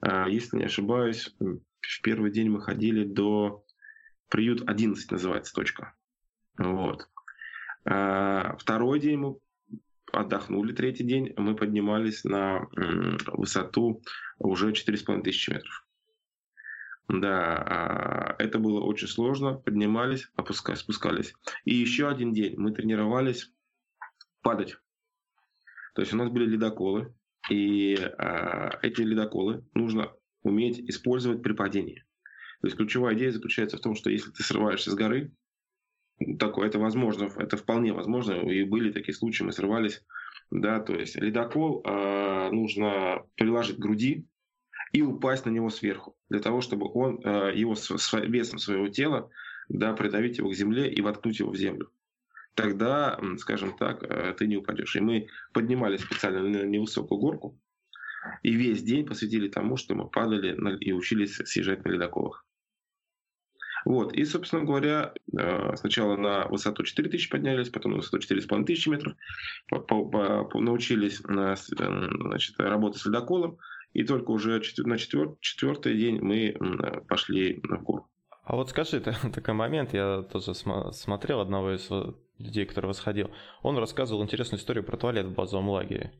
Э, 0.00 0.24
если 0.28 0.56
не 0.56 0.64
ошибаюсь, 0.64 1.34
в 1.38 2.02
первый 2.02 2.30
день 2.30 2.48
мы 2.48 2.62
ходили 2.62 3.04
до 3.04 3.64
приют 4.30 4.62
11 4.66 5.10
называется 5.12 5.54
точка. 5.54 5.94
Вот. 6.56 7.08
Э, 7.84 8.56
второй 8.58 8.98
день 8.98 9.18
мы 9.18 9.36
отдохнули, 10.12 10.72
третий 10.72 11.04
день 11.04 11.34
мы 11.36 11.54
поднимались 11.54 12.24
на 12.24 12.66
э, 12.76 13.16
высоту 13.26 14.02
уже 14.38 14.72
4500 14.72 15.54
метров. 15.54 15.86
Да, 17.08 17.56
а, 17.56 18.36
это 18.38 18.58
было 18.58 18.80
очень 18.80 19.08
сложно. 19.08 19.54
Поднимались, 19.54 20.30
опускались, 20.36 20.80
спускались. 20.80 21.34
И 21.64 21.74
еще 21.74 22.08
один 22.08 22.32
день 22.32 22.54
мы 22.56 22.72
тренировались 22.72 23.52
падать. 24.42 24.76
То 25.94 26.02
есть 26.02 26.12
у 26.12 26.16
нас 26.16 26.30
были 26.30 26.46
ледоколы, 26.46 27.14
и 27.50 27.94
а, 28.18 28.78
эти 28.82 29.02
ледоколы 29.02 29.64
нужно 29.74 30.12
уметь 30.42 30.78
использовать 30.80 31.42
при 31.42 31.52
падении. 31.52 32.04
То 32.60 32.68
есть 32.68 32.76
ключевая 32.76 33.14
идея 33.14 33.30
заключается 33.30 33.76
в 33.76 33.80
том, 33.80 33.94
что 33.94 34.10
если 34.10 34.30
ты 34.30 34.42
срываешься 34.42 34.90
с 34.90 34.94
горы, 34.94 35.32
такое 36.38 36.68
это 36.68 36.78
возможно, 36.78 37.28
это 37.36 37.56
вполне 37.56 37.92
возможно, 37.92 38.32
и 38.32 38.64
были 38.64 38.92
такие 38.92 39.14
случаи, 39.14 39.42
мы 39.42 39.52
срывались, 39.52 40.02
да, 40.50 40.80
то 40.80 40.94
есть 40.94 41.16
ледокол 41.16 41.82
э, 41.84 42.50
нужно 42.50 43.24
приложить 43.34 43.76
к 43.76 43.80
груди, 43.80 44.26
и 44.92 45.02
упасть 45.02 45.46
на 45.46 45.50
него 45.50 45.70
сверху, 45.70 46.16
для 46.28 46.40
того, 46.40 46.60
чтобы 46.60 46.90
он 46.92 47.20
э, 47.24 47.52
его 47.54 47.74
весом 48.22 48.58
своего 48.58 48.88
тела 48.88 49.30
да, 49.68 49.92
придавить 49.94 50.38
его 50.38 50.50
к 50.50 50.54
земле 50.54 50.90
и 50.92 51.00
воткнуть 51.00 51.38
его 51.38 51.50
в 51.50 51.56
землю. 51.56 51.90
Тогда, 52.54 53.18
скажем 53.38 53.76
так, 53.76 54.02
э, 54.02 54.34
ты 54.38 54.46
не 54.46 54.56
упадешь. 54.56 54.94
И 54.96 55.00
мы 55.00 55.28
поднимались 55.52 56.02
специально 56.02 56.42
на 56.42 56.64
невысокую 56.64 57.18
горку, 57.18 57.58
и 58.42 58.54
весь 58.54 58.82
день 58.82 59.06
посвятили 59.06 59.48
тому, 59.48 59.76
что 59.76 59.94
мы 59.94 60.08
падали 60.08 60.56
и 60.80 60.92
учились 60.92 61.36
съезжать 61.36 61.84
на 61.84 61.90
ледоколах. 61.90 62.46
Вот. 63.84 64.14
И, 64.14 64.24
собственно 64.24 64.64
говоря, 64.64 65.12
э, 65.36 65.76
сначала 65.76 66.16
на 66.16 66.46
высоту 66.46 66.84
4000 66.84 67.28
поднялись, 67.28 67.68
потом 67.68 67.92
на 67.92 67.98
высоту 67.98 68.18
4500 68.18 68.86
метров, 68.86 69.14
научились 70.54 71.18
значит, 71.18 72.58
работать 72.58 73.02
с 73.02 73.06
ледоколом, 73.06 73.58
и 73.94 74.04
только 74.04 74.30
уже 74.30 74.60
на 74.78 74.98
четвер, 74.98 75.36
четвертый 75.40 75.96
день 75.96 76.20
мы 76.20 76.54
пошли 77.08 77.60
в 77.62 77.82
гору. 77.82 78.10
А 78.44 78.56
вот 78.56 78.70
скажи, 78.70 79.00
такой 79.34 79.54
момент, 79.54 79.94
я 79.94 80.22
тоже 80.22 80.54
смотрел 80.54 81.40
одного 81.40 81.74
из 81.74 81.88
людей, 82.38 82.66
который 82.66 82.86
восходил. 82.86 83.30
Он 83.62 83.78
рассказывал 83.78 84.22
интересную 84.22 84.60
историю 84.60 84.84
про 84.84 84.96
туалет 84.96 85.26
в 85.26 85.32
базовом 85.32 85.70
лагере. 85.70 86.12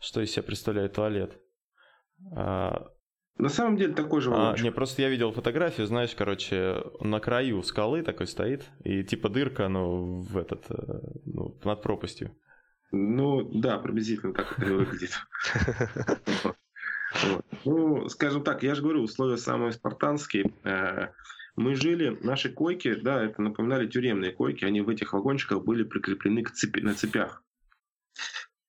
Что 0.00 0.22
из 0.22 0.32
себя 0.32 0.42
представляет 0.42 0.94
туалет? 0.94 1.38
А, 2.34 2.88
на 3.36 3.48
самом 3.48 3.76
деле 3.76 3.94
такой 3.94 4.20
же 4.20 4.30
а, 4.34 4.56
Не, 4.58 4.72
просто 4.72 5.02
я 5.02 5.10
видел 5.10 5.32
фотографию, 5.32 5.86
знаешь, 5.86 6.14
короче, 6.14 6.82
на 7.00 7.20
краю 7.20 7.62
скалы 7.62 8.02
такой 8.02 8.26
стоит, 8.26 8.68
и 8.82 9.04
типа 9.04 9.28
дырка, 9.28 9.68
ну, 9.68 10.20
в 10.20 10.36
этот, 10.38 10.64
э, 10.70 11.00
ну, 11.26 11.58
над 11.64 11.82
пропастью. 11.82 12.34
Ну, 12.92 13.42
да, 13.60 13.78
приблизительно 13.78 14.34
так 14.34 14.58
это 14.58 14.74
выглядит. 14.74 15.12
Ну, 17.64 18.08
скажем 18.08 18.42
так, 18.42 18.62
я 18.62 18.74
же 18.74 18.82
говорю, 18.82 19.02
условия 19.02 19.36
самые 19.36 19.72
спартанские. 19.72 20.52
Э, 20.64 21.08
мы 21.56 21.74
жили, 21.74 22.16
наши 22.22 22.50
койки, 22.50 22.94
да, 22.94 23.22
это 23.22 23.42
напоминали 23.42 23.86
тюремные 23.86 24.32
койки, 24.32 24.64
они 24.64 24.80
в 24.80 24.88
этих 24.88 25.12
вагончиках 25.12 25.62
были 25.64 25.82
прикреплены 25.82 26.42
к 26.42 26.52
цепи, 26.52 26.80
на 26.80 26.94
цепях. 26.94 27.42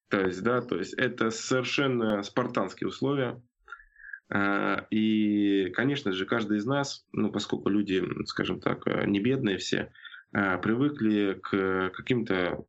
То 0.09 0.21
есть, 0.21 0.43
да, 0.43 0.61
то 0.61 0.77
есть 0.77 0.93
это 0.93 1.31
совершенно 1.31 2.21
спартанские 2.23 2.87
условия. 2.89 3.41
Э, 4.29 4.85
и, 4.89 5.71
конечно 5.75 6.11
же, 6.11 6.25
каждый 6.25 6.57
из 6.57 6.65
нас, 6.65 7.05
ну, 7.11 7.31
поскольку 7.31 7.69
люди, 7.69 8.03
скажем 8.25 8.59
так, 8.59 8.87
э, 8.87 9.05
не 9.05 9.19
бедные 9.19 9.57
все, 9.57 9.91
привыкли 10.33 11.37
к 11.43 11.89
каким-то 11.89 12.65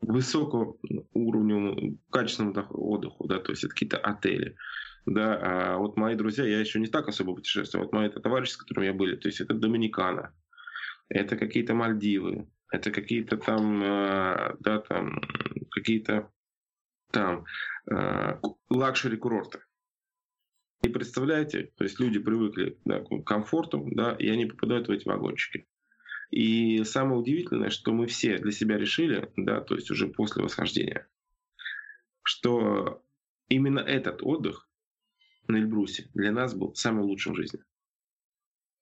высокому 0.00 0.78
уровню 1.12 1.98
качественному 2.10 2.66
отдыху, 2.70 3.26
да, 3.26 3.38
то 3.38 3.52
есть 3.52 3.64
это 3.64 3.74
какие-то 3.74 3.98
отели, 3.98 4.56
да, 5.06 5.38
а 5.40 5.78
вот 5.78 5.96
мои 5.96 6.16
друзья, 6.16 6.44
я 6.44 6.60
еще 6.60 6.80
не 6.80 6.88
так 6.88 7.08
особо 7.08 7.34
путешествую, 7.34 7.84
вот 7.84 7.92
мои 7.92 8.08
товарищи, 8.10 8.50
с 8.50 8.56
которыми 8.56 8.86
я 8.86 8.92
были, 8.92 9.16
то 9.16 9.28
есть 9.28 9.40
это 9.40 9.54
Доминикана, 9.54 10.34
это 11.08 11.36
какие-то 11.36 11.74
Мальдивы, 11.74 12.48
это 12.70 12.90
какие-то 12.90 13.36
там, 13.36 13.82
э, 13.82 14.56
да, 14.60 14.80
там, 14.80 15.20
какие-то 15.70 16.30
там 17.12 17.44
э, 17.90 18.40
лакшери-курорты. 18.68 19.60
И 20.82 20.88
представляете, 20.88 21.72
то 21.76 21.84
есть 21.84 21.98
люди 22.00 22.18
привыкли 22.18 22.78
да, 22.84 23.00
к 23.00 23.24
комфорту, 23.24 23.88
да, 23.92 24.12
и 24.18 24.28
они 24.28 24.46
попадают 24.46 24.88
в 24.88 24.90
эти 24.90 25.06
вагончики. 25.06 25.66
И 26.30 26.82
самое 26.84 27.20
удивительное, 27.20 27.70
что 27.70 27.92
мы 27.92 28.06
все 28.06 28.38
для 28.38 28.50
себя 28.50 28.76
решили, 28.76 29.30
да, 29.36 29.60
то 29.60 29.76
есть 29.76 29.90
уже 29.90 30.08
после 30.08 30.42
восхождения, 30.42 31.08
что 32.22 33.02
именно 33.48 33.78
этот 33.78 34.22
отдых 34.22 34.65
на 35.48 35.56
Эльбрусе 35.56 36.08
для 36.14 36.32
нас 36.32 36.54
был 36.54 36.74
самым 36.74 37.04
лучшим 37.04 37.34
в 37.34 37.36
жизни. 37.36 37.60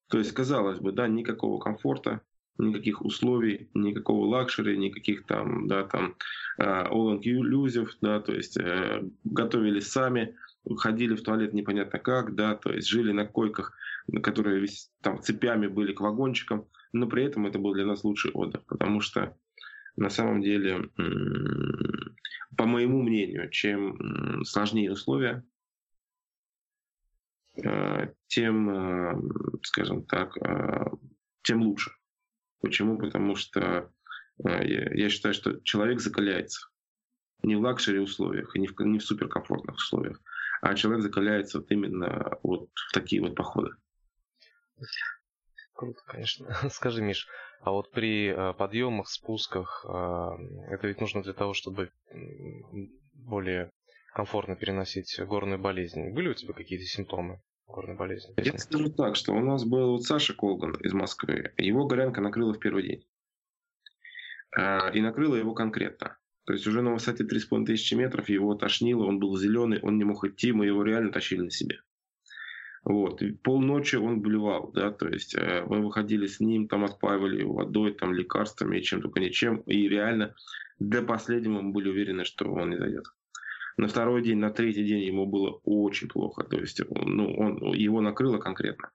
То 0.09 0.19
есть, 0.19 0.33
казалось 0.33 0.79
бы, 0.79 0.93
да, 0.93 1.09
никакого 1.09 1.59
комфорта, 1.59 2.21
никаких 2.59 3.03
условий, 3.03 3.71
никакого 3.75 4.27
luxury, 4.27 4.77
никаких 4.77 5.27
там, 5.27 5.67
да, 5.67 5.85
там, 5.85 6.17
uh, 6.61 6.89
all 6.91 7.21
inclusive, 7.21 7.89
да, 8.01 8.21
то 8.21 8.33
есть 8.33 8.57
э, 8.57 9.03
готовили 9.25 9.81
сами, 9.81 10.37
ходили 10.77 11.15
в 11.15 11.23
туалет 11.23 11.53
непонятно 11.53 11.99
как, 11.99 12.35
да, 12.35 12.55
то 12.55 12.73
есть 12.73 12.89
жили 12.89 13.13
на 13.13 13.27
койках, 13.27 13.77
которые 14.23 14.69
там 15.03 15.21
цепями 15.21 15.67
были 15.67 15.93
к 15.93 16.01
вагончикам, 16.01 16.69
но 16.93 17.09
при 17.09 17.25
этом 17.25 17.47
это 17.47 17.59
был 17.59 17.75
для 17.75 17.87
нас 17.87 18.05
лучший 18.05 18.31
отдых, 18.31 18.65
потому 18.67 19.01
что 19.01 19.37
на 19.97 20.11
самом 20.11 20.43
деле, 20.43 20.91
по 22.57 22.67
моему 22.67 23.03
мнению, 23.03 23.51
чем 23.51 24.45
сложнее 24.45 24.93
условия, 24.93 25.31
э, 25.39 25.54
тем, 28.27 28.71
э, 28.71 29.15
скажем 29.63 30.05
так, 30.07 30.37
э, 30.37 30.87
тем 31.43 31.63
лучше. 31.63 31.93
Почему? 32.61 32.99
Потому 32.99 33.37
что 33.37 33.91
я 34.39 35.09
считаю, 35.11 35.33
что 35.33 35.61
человек 35.61 36.01
закаляется 36.01 36.67
не 37.45 37.55
в 37.55 37.61
luxury 37.61 38.01
условиях 38.01 38.57
и 38.57 38.59
не 38.59 38.67
в, 38.67 38.79
не 38.81 38.99
в 38.99 39.05
суперкомфортных 39.05 39.77
условиях, 39.77 40.21
а 40.61 40.75
человек 40.75 41.03
закаляется 41.03 41.59
вот 41.59 41.71
именно 41.71 42.39
вот 42.43 42.71
в 42.75 42.93
такие 42.93 43.23
вот 43.23 43.37
походы. 43.37 43.71
Круто, 45.75 46.01
конечно. 46.07 46.49
Скажи, 46.71 47.03
Миш, 47.03 47.29
а 47.61 47.71
вот 47.71 47.91
при 47.91 48.29
э, 48.29 48.55
подъемах, 48.55 49.09
спусках, 49.09 49.85
э, 49.89 50.31
это 50.69 50.87
ведь 50.87 51.01
нужно 51.01 51.23
для 51.23 51.33
того, 51.33 51.53
чтобы 51.53 51.91
более 53.13 53.71
комфортно 54.15 54.57
переносить 54.57 55.19
горную 55.27 55.59
болезнь. 55.59 56.11
Были 56.11 56.29
у 56.29 56.35
тебя 56.35 56.55
какие-то 56.55 56.85
симптомы 56.87 57.43
горной 57.67 57.97
болезни? 57.97 58.33
Я 58.37 58.57
скажу 58.59 58.91
так, 58.91 59.17
что 59.17 59.33
у 59.33 59.41
нас 59.41 59.65
был 59.65 59.93
вот 59.93 60.05
Саша 60.05 60.35
Колган 60.35 60.75
из 60.77 60.93
Москвы. 60.93 61.53
Его 61.59 61.87
горянка 61.87 62.21
накрыла 62.21 62.55
в 62.55 62.59
первый 62.61 62.85
день. 62.85 63.07
Э, 64.57 64.93
и 64.95 65.01
накрыла 65.01 65.35
его 65.35 65.53
конкретно. 65.53 66.17
То 66.47 66.53
есть 66.53 66.67
уже 66.67 66.83
на 66.83 66.93
высоте 66.93 67.25
3,5 67.25 67.65
тысячи 67.65 67.95
метров 67.95 68.29
его 68.29 68.55
тошнило, 68.55 69.05
он 69.05 69.19
был 69.19 69.37
зеленый, 69.37 69.81
он 69.81 69.99
не 69.99 70.05
мог 70.05 70.25
идти, 70.25 70.53
мы 70.53 70.67
его 70.67 70.85
реально 70.85 71.11
тащили 71.11 71.41
на 71.41 71.51
себе. 71.51 71.81
Вот. 72.85 73.23
И 73.23 73.33
полночи 73.33 73.97
он 73.97 74.21
блевал, 74.21 74.71
да, 74.73 74.93
то 74.93 75.09
есть 75.09 75.35
э, 75.35 75.65
мы 75.67 75.83
выходили 75.83 76.27
с 76.27 76.39
ним, 76.39 76.69
там 76.69 76.85
отпаивали 76.85 77.41
его 77.41 77.55
водой, 77.55 77.95
там 77.95 78.13
лекарствами, 78.13 78.81
чем 78.81 79.01
только 79.01 79.21
ничем, 79.21 79.57
и 79.63 79.89
реально 79.89 80.35
до 80.79 81.03
последнего 81.03 81.63
мы 81.63 81.73
были 81.73 81.89
уверены, 81.89 82.25
что 82.25 82.53
он 82.53 82.71
не 82.71 82.77
зайдет. 82.77 83.07
На 83.77 83.89
второй 83.89 84.23
день, 84.23 84.39
на 84.39 84.51
третий 84.51 84.85
день 84.85 85.03
ему 85.03 85.27
было 85.27 85.61
очень 85.65 86.09
плохо, 86.09 86.45
то 86.45 86.59
есть 86.59 86.81
ну, 86.89 87.35
он, 87.37 87.75
его 87.75 88.01
накрыло 88.01 88.39
конкретно. 88.39 88.91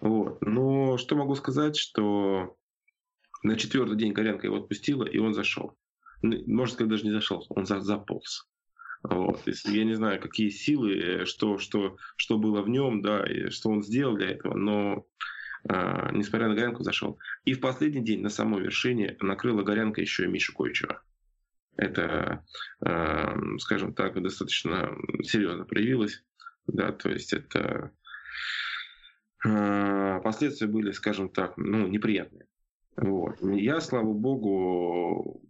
Вот. 0.00 0.42
Но 0.42 0.98
что 0.98 1.16
могу 1.16 1.34
сказать, 1.36 1.76
что 1.76 2.56
на 3.42 3.56
четвертый 3.56 3.96
день 3.96 4.12
Коренко 4.12 4.46
его 4.46 4.56
отпустила, 4.56 5.04
и 5.04 5.18
он 5.18 5.34
зашел. 5.34 5.76
Ну, 6.22 6.42
можно 6.46 6.74
сказать, 6.74 6.90
даже 6.90 7.04
не 7.04 7.12
зашел, 7.12 7.46
он 7.48 7.66
заполз. 7.66 8.48
Вот. 9.02 9.42
Я 9.66 9.84
не 9.84 9.94
знаю, 9.94 10.20
какие 10.20 10.48
силы, 10.48 10.96
э, 10.96 11.24
что, 11.26 11.58
что, 11.58 11.96
что 12.16 12.38
было 12.38 12.62
в 12.62 12.68
нем, 12.68 13.02
да, 13.02 13.24
и 13.24 13.50
что 13.50 13.70
он 13.70 13.82
сделал 13.82 14.16
для 14.16 14.30
этого, 14.30 14.56
но 14.56 15.06
э, 15.68 16.10
несмотря 16.12 16.48
на 16.48 16.54
горянку, 16.54 16.82
зашел. 16.82 17.18
И 17.44 17.54
в 17.54 17.60
последний 17.60 18.02
день 18.02 18.22
на 18.22 18.30
самой 18.30 18.62
вершине 18.62 19.16
накрыла 19.20 19.62
горянка 19.62 20.00
еще 20.00 20.24
и 20.24 20.28
Мишу 20.28 20.52
Койчева. 20.54 21.02
Это, 21.76 22.44
э, 22.84 23.36
скажем 23.58 23.94
так, 23.94 24.20
достаточно 24.22 24.96
серьезно 25.22 25.64
проявилось. 25.64 26.24
Да, 26.66 26.92
то 26.92 27.10
есть 27.10 27.32
это 27.32 27.92
э, 29.44 30.20
последствия 30.22 30.66
были, 30.66 30.90
скажем 30.92 31.28
так, 31.28 31.56
ну, 31.56 31.86
неприятные. 31.86 32.46
Вот. 32.96 33.36
Я, 33.42 33.80
слава 33.80 34.12
богу, 34.12 35.42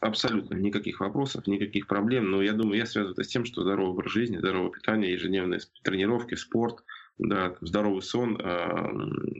Абсолютно 0.00 0.54
никаких 0.54 1.00
вопросов, 1.00 1.46
никаких 1.48 1.88
проблем. 1.88 2.30
Но 2.30 2.40
я 2.40 2.52
думаю, 2.52 2.78
я 2.78 2.86
связываю 2.86 3.14
это 3.14 3.24
с 3.24 3.28
тем, 3.28 3.44
что 3.44 3.62
здоровый 3.62 3.92
образ 3.92 4.12
жизни, 4.12 4.38
здоровое 4.38 4.70
питание, 4.70 5.12
ежедневные 5.12 5.60
тренировки, 5.82 6.36
спорт, 6.36 6.84
да, 7.18 7.56
здоровый 7.60 8.02
сон, 8.02 8.38
э, 8.40 8.90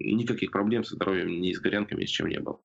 никаких 0.00 0.50
проблем 0.50 0.82
со 0.82 0.96
здоровьем 0.96 1.40
ни 1.40 1.52
с 1.52 1.60
горянками, 1.60 2.00
ни 2.00 2.06
с 2.06 2.10
чем 2.10 2.26
не 2.26 2.40
было. 2.40 2.60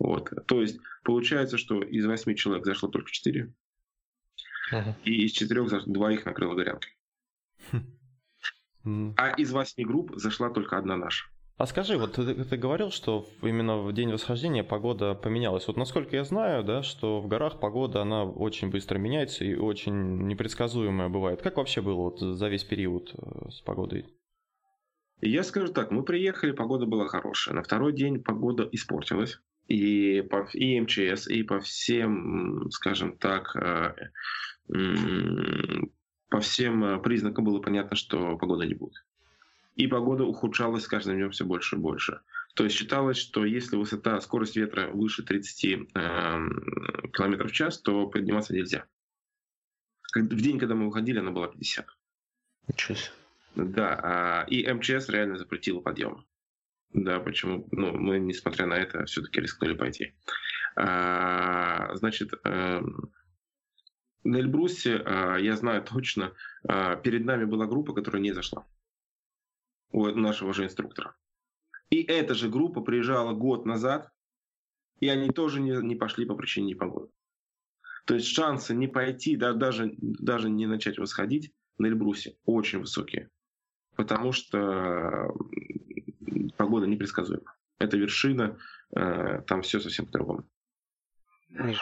Вот. 0.00 0.32
То 0.46 0.62
есть 0.62 0.80
получается, 1.04 1.58
что 1.58 1.82
из 1.82 2.04
восьми 2.06 2.34
человек 2.34 2.64
зашло 2.64 2.88
только 2.88 3.10
четыре, 3.12 3.52
uh-huh. 4.72 4.94
и 5.04 5.26
из 5.26 5.32
четырех 5.32 5.68
двоих 5.86 6.24
накрыло 6.24 6.54
горянкой. 6.54 6.96
Хм. 8.82 9.14
А 9.18 9.30
из 9.32 9.52
восьми 9.52 9.84
групп 9.84 10.12
зашла 10.16 10.48
только 10.48 10.78
одна 10.78 10.96
наша. 10.96 11.26
А 11.58 11.66
скажи, 11.66 11.98
вот 11.98 12.14
ты, 12.14 12.44
ты 12.44 12.56
говорил, 12.56 12.90
что 12.90 13.28
именно 13.42 13.76
в 13.76 13.92
день 13.92 14.10
восхождения 14.10 14.64
погода 14.64 15.14
поменялась. 15.14 15.66
Вот 15.66 15.76
насколько 15.76 16.16
я 16.16 16.24
знаю, 16.24 16.64
да, 16.64 16.82
что 16.82 17.20
в 17.20 17.28
горах 17.28 17.60
погода, 17.60 18.00
она 18.00 18.24
очень 18.24 18.70
быстро 18.70 18.96
меняется 18.96 19.44
и 19.44 19.54
очень 19.54 20.26
непредсказуемая 20.26 21.10
бывает. 21.10 21.42
Как 21.42 21.58
вообще 21.58 21.82
было 21.82 21.96
вот 21.96 22.20
за 22.20 22.48
весь 22.48 22.64
период 22.64 23.12
э, 23.12 23.50
с 23.50 23.60
погодой? 23.60 24.06
Я 25.20 25.44
скажу 25.44 25.70
так, 25.70 25.90
мы 25.90 26.02
приехали, 26.02 26.52
погода 26.52 26.86
была 26.86 27.06
хорошая. 27.08 27.54
На 27.54 27.62
второй 27.62 27.92
день 27.92 28.22
погода 28.22 28.66
испортилась. 28.72 29.38
И 29.70 30.20
по 30.22 30.48
и 30.52 30.80
МЧС, 30.80 31.28
и 31.28 31.42
по 31.42 31.60
всем, 31.60 32.70
скажем 32.70 33.16
так, 33.16 33.56
э, 33.56 33.94
по 36.28 36.40
всем 36.40 36.84
э, 36.84 36.98
признакам 36.98 37.44
было 37.44 37.60
понятно, 37.60 37.96
что 37.96 38.36
погода 38.36 38.66
не 38.66 38.74
будет 38.74 39.02
и 39.80 39.86
погода 39.86 40.24
ухудшалась 40.24 40.84
с 40.84 40.88
каждым 40.88 41.16
днем 41.16 41.30
все 41.30 41.44
больше 41.44 41.76
и 41.76 41.78
больше. 41.78 42.20
То 42.54 42.64
есть 42.64 42.76
считалось, 42.76 43.16
что 43.16 43.44
если 43.44 43.76
высота, 43.76 44.20
скорость 44.20 44.56
ветра 44.56 44.88
выше 44.88 45.22
30 45.22 45.64
э, 45.64 45.76
км 45.94 47.48
в 47.48 47.52
час, 47.52 47.80
то 47.80 48.06
подниматься 48.06 48.54
нельзя. 48.54 48.84
В 50.14 50.40
день, 50.40 50.58
когда 50.58 50.74
мы 50.74 50.86
выходили, 50.86 51.20
она 51.20 51.30
была 51.30 51.48
50. 51.48 51.86
Ничего 52.68 52.94
себе. 52.96 53.12
Да, 53.54 54.00
а, 54.02 54.44
и 54.48 54.70
МЧС 54.70 55.08
реально 55.08 55.38
запретила 55.38 55.80
подъем. 55.80 56.24
Да, 56.92 57.20
почему? 57.20 57.68
Ну, 57.70 57.92
мы, 57.92 58.18
несмотря 58.18 58.66
на 58.66 58.74
это, 58.74 59.04
все-таки 59.04 59.40
рискнули 59.40 59.74
пойти. 59.74 60.14
А, 60.76 61.94
значит, 61.94 62.32
э, 62.44 62.80
на 64.24 64.36
Эльбрусе, 64.36 65.02
а, 65.04 65.36
я 65.36 65.56
знаю 65.56 65.82
точно, 65.82 66.32
а, 66.64 66.96
перед 66.96 67.24
нами 67.24 67.44
была 67.44 67.66
группа, 67.66 67.94
которая 67.94 68.20
не 68.20 68.32
зашла 68.32 68.66
у 69.92 70.06
нашего 70.06 70.52
же 70.52 70.64
инструктора. 70.64 71.16
И 71.90 72.02
эта 72.02 72.34
же 72.34 72.48
группа 72.48 72.80
приезжала 72.80 73.32
год 73.32 73.66
назад, 73.66 74.10
и 75.00 75.08
они 75.08 75.30
тоже 75.30 75.60
не, 75.60 75.72
не 75.82 75.96
пошли 75.96 76.24
по 76.26 76.34
причине 76.34 76.68
непогоды. 76.68 77.10
То 78.06 78.14
есть 78.14 78.28
шансы 78.28 78.74
не 78.74 78.86
пойти, 78.86 79.36
да, 79.36 79.52
даже, 79.52 79.94
даже 79.98 80.48
не 80.48 80.66
начать 80.66 80.98
восходить 80.98 81.52
на 81.78 81.86
Эльбрусе 81.86 82.36
очень 82.44 82.80
высокие. 82.80 83.30
Потому 83.96 84.32
что 84.32 85.34
погода 86.56 86.86
непредсказуема. 86.86 87.54
Это 87.78 87.96
вершина, 87.96 88.58
э, 88.94 89.42
там 89.46 89.62
все 89.62 89.80
совсем 89.80 90.06
по-другому. 90.06 90.44
Миш, 91.48 91.80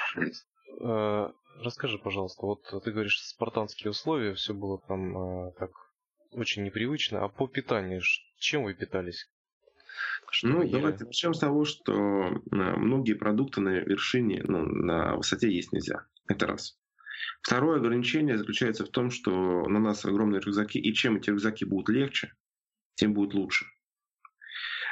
э, 0.81 1.29
расскажи, 1.63 1.99
пожалуйста, 1.99 2.47
вот 2.47 2.63
ты 2.85 2.93
говоришь, 2.93 3.21
спартанские 3.21 3.91
условия, 3.91 4.35
все 4.35 4.55
было 4.55 4.79
там 4.87 5.49
э, 5.49 5.53
так 5.59 5.71
очень 6.31 6.65
непривычно. 6.65 7.25
А 7.25 7.29
по 7.29 7.49
питанию, 7.49 8.03
чем 8.39 8.65
вы 8.65 8.75
питались? 8.75 9.29
Что 10.31 10.49
ну, 10.49 10.69
давайте 10.69 11.05
начнем 11.05 11.35
с 11.35 11.41
того, 11.41 11.65
что 11.65 11.93
многие 12.51 13.15
продукты 13.15 13.61
на 13.61 13.71
вершине, 13.71 14.45
ну, 14.47 14.65
на 14.65 15.17
высоте 15.17 15.51
есть 15.51 15.73
нельзя. 15.73 16.07
Это 16.29 16.47
раз. 16.47 16.79
Второе 17.43 17.79
ограничение 17.79 18.39
заключается 18.39 18.85
в 18.85 18.91
том, 18.91 19.11
что 19.11 19.67
на 19.69 19.81
нас 19.81 20.05
огромные 20.05 20.41
рюкзаки, 20.41 20.79
и 20.79 20.93
чем 20.95 21.17
эти 21.17 21.31
рюкзаки 21.31 21.65
будут 21.65 21.89
легче, 21.89 22.33
тем 22.95 23.15
будет 23.15 23.35
лучше. 23.35 23.67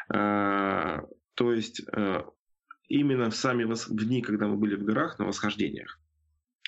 А, 0.08 1.04
то 1.34 1.52
есть 1.52 1.82
э, 1.92 2.24
именно 2.88 3.30
в 3.30 3.36
сами 3.36 3.64
в 3.64 3.76
дни, 3.90 4.22
когда 4.22 4.46
мы 4.46 4.56
были 4.56 4.76
в 4.76 4.84
горах 4.84 5.18
на 5.18 5.26
восхождениях, 5.26 5.98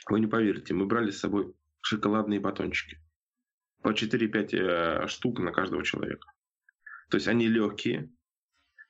вы 0.09 0.21
не 0.21 0.27
поверите, 0.27 0.75
мы 0.75 0.87
брали 0.87 1.11
с 1.11 1.21
собой 1.21 1.55
шоколадные 1.81 2.41
батончики 2.41 3.01
по 3.83 3.93
4-5 3.93 4.49
э, 4.53 5.07
штук 5.09 5.39
на 5.39 5.53
каждого 5.53 5.85
человека. 5.85 6.33
То 7.11 7.17
есть 7.17 7.29
они 7.29 7.47
легкие, 7.49 8.11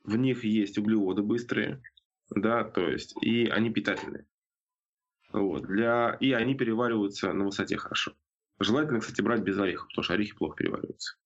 в 0.02 0.16
них 0.16 0.44
есть 0.44 0.78
углеводы 0.78 1.22
быстрые, 1.22 1.82
да, 2.30 2.64
то 2.64 2.88
есть 2.88 3.14
и 3.22 3.46
они 3.46 3.70
питательные. 3.70 4.26
Вот, 5.32 5.66
для, 5.66 6.16
и 6.20 6.32
они 6.32 6.54
перевариваются 6.54 7.32
на 7.32 7.44
высоте 7.44 7.76
хорошо. 7.76 8.14
Желательно, 8.58 9.00
кстати, 9.00 9.20
брать 9.20 9.42
без 9.42 9.58
орехов, 9.58 9.88
потому 9.88 10.02
что 10.02 10.14
орехи 10.14 10.34
плохо 10.34 10.56
перевариваются. 10.56 11.16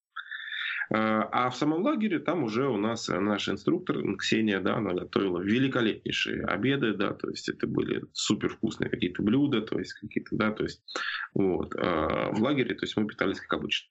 А, 0.94 1.28
а 1.32 1.50
в 1.50 1.56
самом 1.56 1.82
лагере 1.82 2.18
там 2.18 2.44
уже 2.44 2.68
у 2.68 2.76
нас 2.76 3.08
наш 3.08 3.48
инструктор 3.48 3.96
Ксения, 4.16 4.60
да, 4.60 4.76
она 4.76 4.92
готовила 4.92 5.40
великолепнейшие 5.40 6.44
обеды, 6.44 6.92
да, 6.92 7.14
то 7.14 7.30
есть 7.30 7.48
это 7.48 7.66
были 7.66 8.04
супер 8.12 8.50
вкусные 8.50 8.90
какие-то 8.90 9.22
блюда, 9.22 9.62
то 9.62 9.78
есть 9.78 9.94
какие-то, 9.94 10.36
да, 10.36 10.52
то 10.52 10.64
есть 10.64 10.82
вот. 11.32 11.74
А 11.76 12.30
в 12.32 12.42
лагере, 12.42 12.74
то 12.74 12.84
есть 12.84 12.96
мы 12.96 13.06
питались 13.06 13.40
как 13.40 13.54
обычно. 13.54 13.90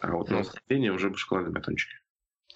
А 0.00 0.12
вот 0.12 0.30
на 0.30 0.38
восхождение 0.38 0.92
уже 0.92 1.14
шоколадные 1.14 1.54
батончики. 1.54 2.01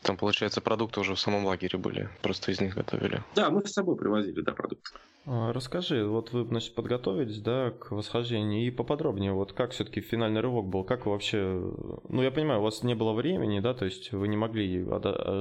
Там, 0.06 0.16
получается, 0.16 0.60
продукты 0.60 1.00
уже 1.00 1.16
в 1.16 1.18
самом 1.18 1.46
лагере 1.46 1.76
были, 1.78 2.08
просто 2.22 2.52
из 2.52 2.60
них 2.60 2.76
готовили. 2.76 3.24
Да, 3.34 3.50
мы 3.50 3.66
с 3.66 3.72
собой 3.72 3.96
привозили, 3.96 4.40
да, 4.40 4.52
продукты. 4.52 4.92
А, 5.24 5.52
расскажи, 5.52 6.06
вот 6.06 6.32
вы, 6.32 6.44
значит, 6.44 6.76
подготовились, 6.76 7.40
да, 7.40 7.72
к 7.72 7.90
восхождению, 7.90 8.64
и 8.64 8.70
поподробнее, 8.70 9.32
вот 9.32 9.52
как 9.52 9.72
все-таки 9.72 10.00
финальный 10.00 10.40
рывок 10.40 10.66
был, 10.66 10.84
как 10.84 11.06
вы 11.06 11.12
вообще, 11.12 11.60
ну, 12.08 12.22
я 12.22 12.30
понимаю, 12.30 12.60
у 12.60 12.62
вас 12.62 12.84
не 12.84 12.94
было 12.94 13.14
времени, 13.14 13.58
да, 13.58 13.74
то 13.74 13.84
есть 13.84 14.12
вы 14.12 14.28
не 14.28 14.36
могли 14.36 14.86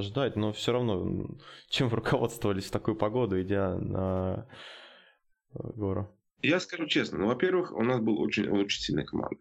ждать, 0.02 0.36
но 0.36 0.52
все 0.52 0.72
равно, 0.72 1.28
чем 1.70 1.90
вы 1.90 1.98
руководствовались 1.98 2.66
в 2.66 2.72
такую 2.72 2.96
погоду, 2.96 3.40
идя 3.40 3.76
на 3.76 4.48
э, 5.54 5.60
гору? 5.76 6.10
Я 6.42 6.60
скажу 6.60 6.88
честно, 6.88 7.20
ну, 7.20 7.28
во-первых, 7.28 7.72
у 7.72 7.84
нас 7.84 8.02
был 8.02 8.20
очень, 8.20 8.50
очень 8.50 8.82
сильная 8.82 9.06
команда 9.06 9.38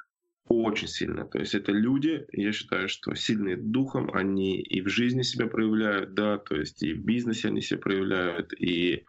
очень 0.46 0.88
сильно. 0.88 1.24
То 1.24 1.38
есть 1.38 1.54
это 1.54 1.72
люди, 1.72 2.26
я 2.32 2.52
считаю, 2.52 2.88
что 2.88 3.14
сильные 3.14 3.56
духом, 3.56 4.14
они 4.14 4.60
и 4.60 4.82
в 4.82 4.88
жизни 4.88 5.22
себя 5.22 5.46
проявляют, 5.46 6.14
да, 6.14 6.38
то 6.38 6.56
есть 6.56 6.82
и 6.82 6.92
в 6.92 7.04
бизнесе 7.04 7.48
они 7.48 7.62
себя 7.62 7.80
проявляют, 7.80 8.52
и, 8.52 9.04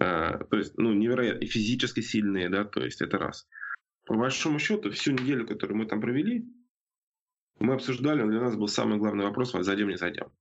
э, 0.00 0.38
то 0.50 0.56
есть, 0.56 0.76
ну, 0.76 0.92
невероятно, 0.92 1.44
и 1.44 1.46
физически 1.46 2.00
сильные, 2.00 2.48
да, 2.48 2.64
то 2.64 2.84
есть 2.84 3.00
это 3.00 3.18
раз. 3.18 3.48
По 4.06 4.16
большому 4.16 4.58
счету, 4.58 4.90
всю 4.90 5.12
неделю, 5.12 5.46
которую 5.46 5.78
мы 5.78 5.86
там 5.86 6.00
провели, 6.00 6.44
мы 7.60 7.74
обсуждали, 7.74 8.28
для 8.28 8.40
нас 8.40 8.56
был 8.56 8.66
самый 8.66 8.98
главный 8.98 9.24
вопрос, 9.24 9.52
зайдем, 9.52 9.88
не 9.88 9.96
зайдем. 9.96 10.32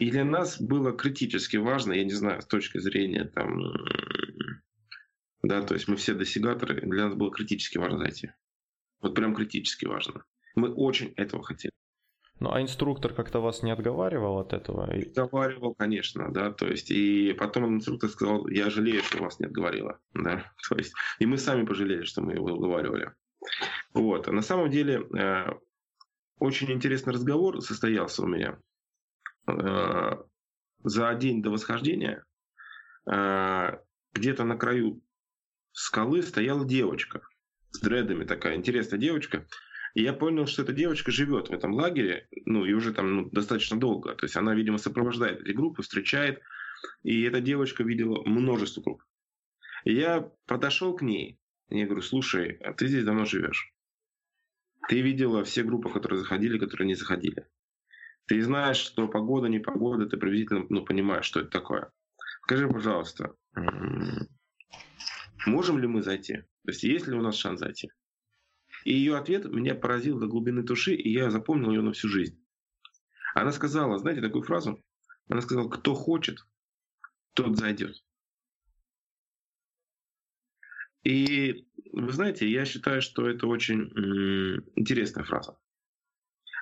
И 0.00 0.10
для 0.10 0.24
нас 0.24 0.60
было 0.60 0.92
критически 0.92 1.58
важно, 1.58 1.92
я 1.92 2.02
не 2.02 2.12
знаю, 2.12 2.42
с 2.42 2.46
точки 2.46 2.78
зрения 2.78 3.24
там, 3.24 3.62
да, 5.44 5.62
то 5.62 5.74
есть 5.74 5.86
мы 5.86 5.94
все 5.94 6.14
досягаторы, 6.14 6.80
для 6.80 7.06
нас 7.06 7.14
было 7.14 7.30
критически 7.30 7.78
важно 7.78 7.98
зайти. 7.98 8.32
Вот 9.02 9.14
прям 9.14 9.34
критически 9.34 9.84
важно. 9.84 10.24
Мы 10.54 10.72
очень 10.72 11.12
этого 11.16 11.42
хотели. 11.42 11.72
Ну, 12.42 12.52
а 12.52 12.60
инструктор 12.60 13.14
как-то 13.14 13.40
вас 13.40 13.62
не 13.62 13.70
отговаривал 13.70 14.38
от 14.38 14.52
этого? 14.52 14.92
Отговаривал, 14.92 15.74
конечно, 15.74 16.32
да, 16.32 16.50
то 16.50 16.66
есть, 16.66 16.90
и 16.90 17.32
потом 17.34 17.76
инструктор 17.76 18.10
сказал, 18.10 18.48
я 18.48 18.68
жалею, 18.68 19.02
что 19.02 19.22
вас 19.22 19.38
не 19.38 19.46
отговорила, 19.46 20.00
да, 20.14 20.52
то 20.68 20.76
есть, 20.76 20.92
и 21.20 21.26
мы 21.26 21.38
сами 21.38 21.64
пожалели, 21.64 22.02
что 22.02 22.20
мы 22.20 22.32
его 22.32 22.46
уговаривали. 22.46 23.12
Вот, 23.94 24.26
а 24.26 24.32
на 24.32 24.42
самом 24.42 24.70
деле, 24.70 25.06
э, 25.16 25.46
очень 26.38 26.72
интересный 26.72 27.12
разговор 27.12 27.60
состоялся 27.60 28.22
у 28.22 28.26
меня. 28.26 28.58
Э, 29.46 30.16
за 30.82 31.14
день 31.14 31.42
до 31.42 31.50
восхождения 31.50 32.24
э, 33.06 33.78
где-то 34.14 34.42
на 34.42 34.56
краю 34.56 35.00
скалы 35.70 36.22
стояла 36.22 36.64
девочка, 36.64 37.22
с 37.72 37.80
дредами 37.80 38.24
такая 38.24 38.56
интересная 38.56 38.98
девочка. 38.98 39.46
И 39.94 40.02
я 40.02 40.12
понял, 40.12 40.46
что 40.46 40.62
эта 40.62 40.72
девочка 40.72 41.10
живет 41.10 41.48
в 41.48 41.52
этом 41.52 41.74
лагере, 41.74 42.26
ну, 42.46 42.64
и 42.64 42.72
уже 42.72 42.94
там 42.94 43.16
ну, 43.16 43.30
достаточно 43.30 43.78
долго. 43.78 44.14
То 44.14 44.24
есть 44.24 44.36
она, 44.36 44.54
видимо, 44.54 44.78
сопровождает 44.78 45.40
эти 45.42 45.52
группы, 45.52 45.82
встречает. 45.82 46.40
И 47.02 47.22
эта 47.22 47.40
девочка 47.40 47.84
видела 47.84 48.22
множество 48.24 48.80
групп. 48.80 49.02
И 49.84 49.92
я 49.92 50.30
подошел 50.46 50.96
к 50.96 51.02
ней, 51.02 51.38
и 51.68 51.78
я 51.78 51.86
говорю, 51.86 52.02
слушай, 52.02 52.52
а 52.62 52.72
ты 52.72 52.86
здесь 52.86 53.04
давно 53.04 53.24
живешь. 53.24 53.72
Ты 54.88 55.00
видела 55.00 55.44
все 55.44 55.62
группы, 55.62 55.90
которые 55.90 56.20
заходили, 56.20 56.58
которые 56.58 56.86
не 56.86 56.94
заходили. 56.94 57.46
Ты 58.26 58.42
знаешь, 58.42 58.78
что 58.78 59.08
погода, 59.08 59.48
не 59.48 59.58
погода, 59.58 60.06
ты 60.06 60.16
приблизительно 60.16 60.64
ну, 60.68 60.84
понимаешь, 60.84 61.24
что 61.24 61.40
это 61.40 61.50
такое. 61.50 61.92
Скажи, 62.42 62.68
пожалуйста, 62.68 63.34
можем 65.46 65.78
ли 65.78 65.86
мы 65.86 66.02
зайти? 66.02 66.44
То 66.64 66.70
есть 66.70 66.82
есть 66.84 67.06
ли 67.06 67.14
у 67.14 67.22
нас 67.22 67.36
шанс 67.36 67.60
зайти? 67.60 67.90
И 68.84 68.92
ее 68.92 69.16
ответ 69.16 69.44
меня 69.44 69.74
поразил 69.74 70.18
до 70.18 70.26
глубины 70.26 70.62
души, 70.62 70.94
и 70.94 71.12
я 71.12 71.30
запомнил 71.30 71.70
ее 71.70 71.82
на 71.82 71.92
всю 71.92 72.08
жизнь. 72.08 72.42
Она 73.34 73.52
сказала, 73.52 73.98
знаете 73.98 74.20
такую 74.20 74.42
фразу? 74.42 74.82
Она 75.28 75.40
сказала, 75.40 75.68
кто 75.68 75.94
хочет, 75.94 76.38
тот 77.34 77.56
зайдет. 77.56 77.96
И 81.04 81.66
вы 81.92 82.12
знаете, 82.12 82.48
я 82.48 82.64
считаю, 82.64 83.02
что 83.02 83.28
это 83.28 83.46
очень 83.46 83.90
интересная 84.76 85.24
фраза. 85.24 85.58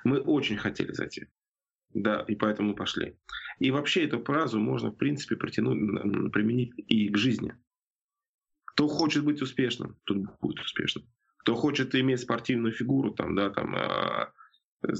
Мы 0.03 0.19
очень 0.19 0.57
хотели 0.57 0.91
зайти. 0.93 1.27
Да, 1.93 2.21
и 2.27 2.35
поэтому 2.35 2.73
пошли. 2.73 3.19
И 3.59 3.69
вообще 3.69 4.05
эту 4.05 4.23
фразу 4.23 4.59
можно, 4.59 4.91
в 4.91 4.95
принципе, 4.95 5.35
протянуть, 5.35 6.31
применить 6.31 6.73
и 6.77 7.09
к 7.09 7.17
жизни. 7.17 7.55
Кто 8.81 8.87
хочет 8.87 9.23
быть 9.23 9.39
успешным, 9.43 9.95
тот 10.05 10.17
будет 10.41 10.59
успешным. 10.59 11.05
Кто 11.37 11.53
хочет 11.53 11.93
иметь 11.93 12.21
спортивную 12.21 12.73
фигуру, 12.73 13.11
там, 13.11 13.35
да, 13.35 13.51
там, 13.51 13.75
э, 13.75 14.31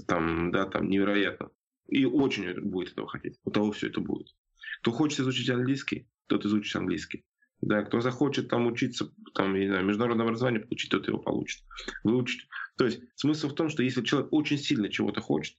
там, 0.07 0.51
да, 0.51 0.67
там, 0.67 0.87
невероятно. 0.87 1.49
И 1.87 2.05
очень 2.05 2.61
будет 2.61 2.91
этого 2.91 3.07
хотеть. 3.07 3.39
У 3.43 3.49
того 3.49 3.71
все 3.71 3.87
это 3.87 3.99
будет. 3.99 4.35
Кто 4.81 4.91
хочет 4.91 5.21
изучить 5.21 5.49
английский, 5.49 6.07
тот 6.27 6.45
изучит 6.45 6.75
английский. 6.75 7.25
Да, 7.61 7.81
кто 7.81 8.01
захочет 8.01 8.49
там 8.49 8.67
учиться, 8.67 9.11
там, 9.33 9.55
не 9.55 9.65
знаю, 9.65 9.83
международное 9.83 10.27
образование 10.27 10.61
получить, 10.61 10.91
тот 10.91 11.07
его 11.07 11.17
получит. 11.17 11.63
Выучить. 12.03 12.47
То 12.77 12.85
есть 12.85 13.01
смысл 13.15 13.49
в 13.49 13.55
том, 13.55 13.69
что 13.69 13.81
если 13.81 14.03
человек 14.03 14.31
очень 14.31 14.59
сильно 14.59 14.89
чего-то 14.89 15.21
хочет, 15.21 15.57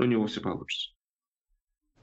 у 0.00 0.04
него 0.06 0.26
все 0.26 0.40
получится. 0.40 0.90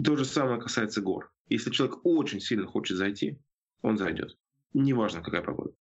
То 0.01 0.15
же 0.15 0.23
самое 0.23 0.61
касается 0.61 1.01
гор. 1.01 1.29
Если 1.49 1.71
человек 1.71 2.05
очень 2.05 2.39
сильно 2.39 2.67
хочет 2.67 2.95
зайти, 2.95 3.37
он 3.81 3.97
зайдет 3.97 4.37
неважно 4.73 5.21
какая 5.21 5.41
погода. 5.41 5.71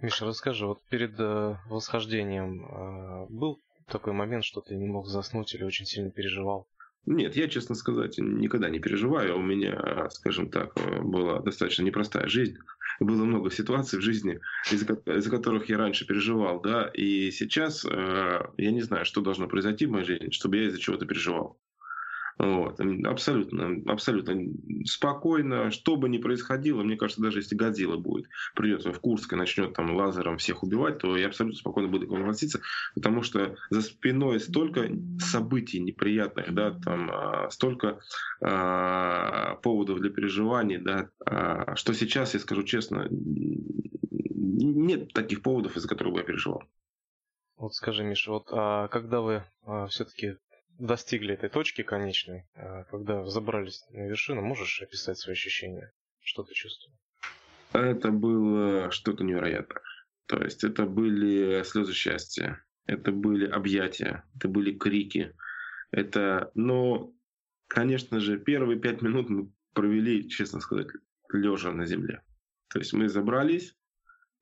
Миша, 0.00 0.26
расскажи, 0.26 0.66
вот 0.66 0.82
перед 0.88 1.18
э, 1.18 1.56
восхождением 1.68 2.66
э, 2.66 3.26
был 3.30 3.60
такой 3.86 4.12
момент, 4.12 4.44
что 4.44 4.60
ты 4.60 4.76
не 4.76 4.86
мог 4.86 5.06
заснуть 5.06 5.54
или 5.54 5.64
очень 5.64 5.86
сильно 5.86 6.10
переживал? 6.10 6.68
Нет, 7.06 7.36
я, 7.36 7.48
честно 7.48 7.76
сказать, 7.76 8.18
никогда 8.18 8.68
не 8.68 8.80
переживаю. 8.80 9.38
У 9.38 9.42
меня, 9.42 10.08
скажем 10.10 10.50
так, 10.50 10.74
была 11.04 11.40
достаточно 11.40 11.84
непростая 11.84 12.26
жизнь. 12.26 12.56
Было 12.98 13.24
много 13.24 13.50
ситуаций 13.50 13.98
в 13.98 14.02
жизни, 14.02 14.40
из-за, 14.70 14.94
из 14.94 15.28
которых 15.30 15.68
я 15.68 15.78
раньше 15.78 16.06
переживал, 16.06 16.60
да, 16.60 16.90
и 16.94 17.30
сейчас 17.30 17.84
э, 17.84 18.40
я 18.56 18.70
не 18.70 18.80
знаю, 18.80 19.04
что 19.04 19.20
должно 19.20 19.48
произойти 19.48 19.86
в 19.86 19.90
моей 19.90 20.04
жизни, 20.04 20.30
чтобы 20.30 20.56
я 20.56 20.68
из-за 20.68 20.78
чего-то 20.78 21.04
переживал. 21.04 21.58
Вот. 22.38 22.78
Абсолютно, 23.06 23.80
абсолютно 23.90 24.34
спокойно, 24.84 25.70
что 25.70 25.96
бы 25.96 26.08
ни 26.08 26.18
происходило, 26.18 26.82
мне 26.82 26.96
кажется, 26.96 27.22
даже 27.22 27.38
если 27.38 27.54
Годзилла 27.54 27.96
будет, 27.96 28.28
придет 28.54 28.84
в 28.84 29.00
Курск 29.00 29.32
и 29.32 29.36
начнет 29.36 29.72
там 29.72 29.96
лазером 29.96 30.36
всех 30.36 30.62
убивать, 30.62 30.98
то 30.98 31.16
я 31.16 31.28
абсолютно 31.28 31.58
спокойно 31.58 31.88
буду 31.88 32.06
к 32.06 32.10
нему 32.10 32.24
относиться, 32.24 32.60
потому 32.94 33.22
что 33.22 33.56
за 33.70 33.80
спиной 33.80 34.40
столько 34.40 34.86
событий 35.18 35.80
неприятных, 35.80 36.52
да, 36.52 36.72
там 36.72 37.10
а, 37.10 37.50
столько 37.50 38.00
а, 38.42 39.54
поводов 39.56 40.00
для 40.00 40.10
переживаний, 40.10 40.76
да, 40.76 41.08
а, 41.24 41.74
что 41.74 41.94
сейчас, 41.94 42.34
я 42.34 42.40
скажу 42.40 42.64
честно, 42.64 43.08
нет 43.10 45.12
таких 45.14 45.42
поводов, 45.42 45.76
из-за 45.76 45.88
которых 45.88 46.12
бы 46.12 46.20
я 46.20 46.24
переживал. 46.24 46.64
Вот 47.56 47.74
скажи, 47.74 48.04
Миша, 48.04 48.30
вот 48.30 48.48
а 48.50 48.88
когда 48.88 49.22
вы 49.22 49.42
а, 49.64 49.86
все-таки 49.86 50.36
достигли 50.78 51.34
этой 51.34 51.48
точки 51.48 51.82
конечной, 51.82 52.46
а, 52.54 52.84
когда 52.84 53.24
забрались 53.24 53.84
на 53.90 54.06
вершину, 54.06 54.42
можешь 54.42 54.82
описать 54.82 55.18
свои 55.18 55.34
ощущения? 55.34 55.92
Что 56.20 56.42
ты 56.42 56.54
чувствовал? 56.54 56.96
Это 57.72 58.10
было 58.10 58.90
что-то 58.90 59.24
невероятное. 59.24 59.82
То 60.26 60.42
есть 60.42 60.64
это 60.64 60.86
были 60.86 61.62
слезы 61.62 61.92
счастья, 61.92 62.64
это 62.86 63.12
были 63.12 63.46
объятия, 63.46 64.24
это 64.36 64.48
были 64.48 64.76
крики. 64.76 65.34
Это, 65.92 66.50
но, 66.54 67.12
конечно 67.68 68.18
же, 68.18 68.38
первые 68.38 68.78
пять 68.80 69.02
минут 69.02 69.28
мы 69.28 69.52
провели, 69.72 70.28
честно 70.28 70.60
сказать, 70.60 70.88
лежа 71.32 71.72
на 71.72 71.86
земле. 71.86 72.22
То 72.68 72.80
есть 72.80 72.92
мы 72.92 73.08
забрались 73.08 73.76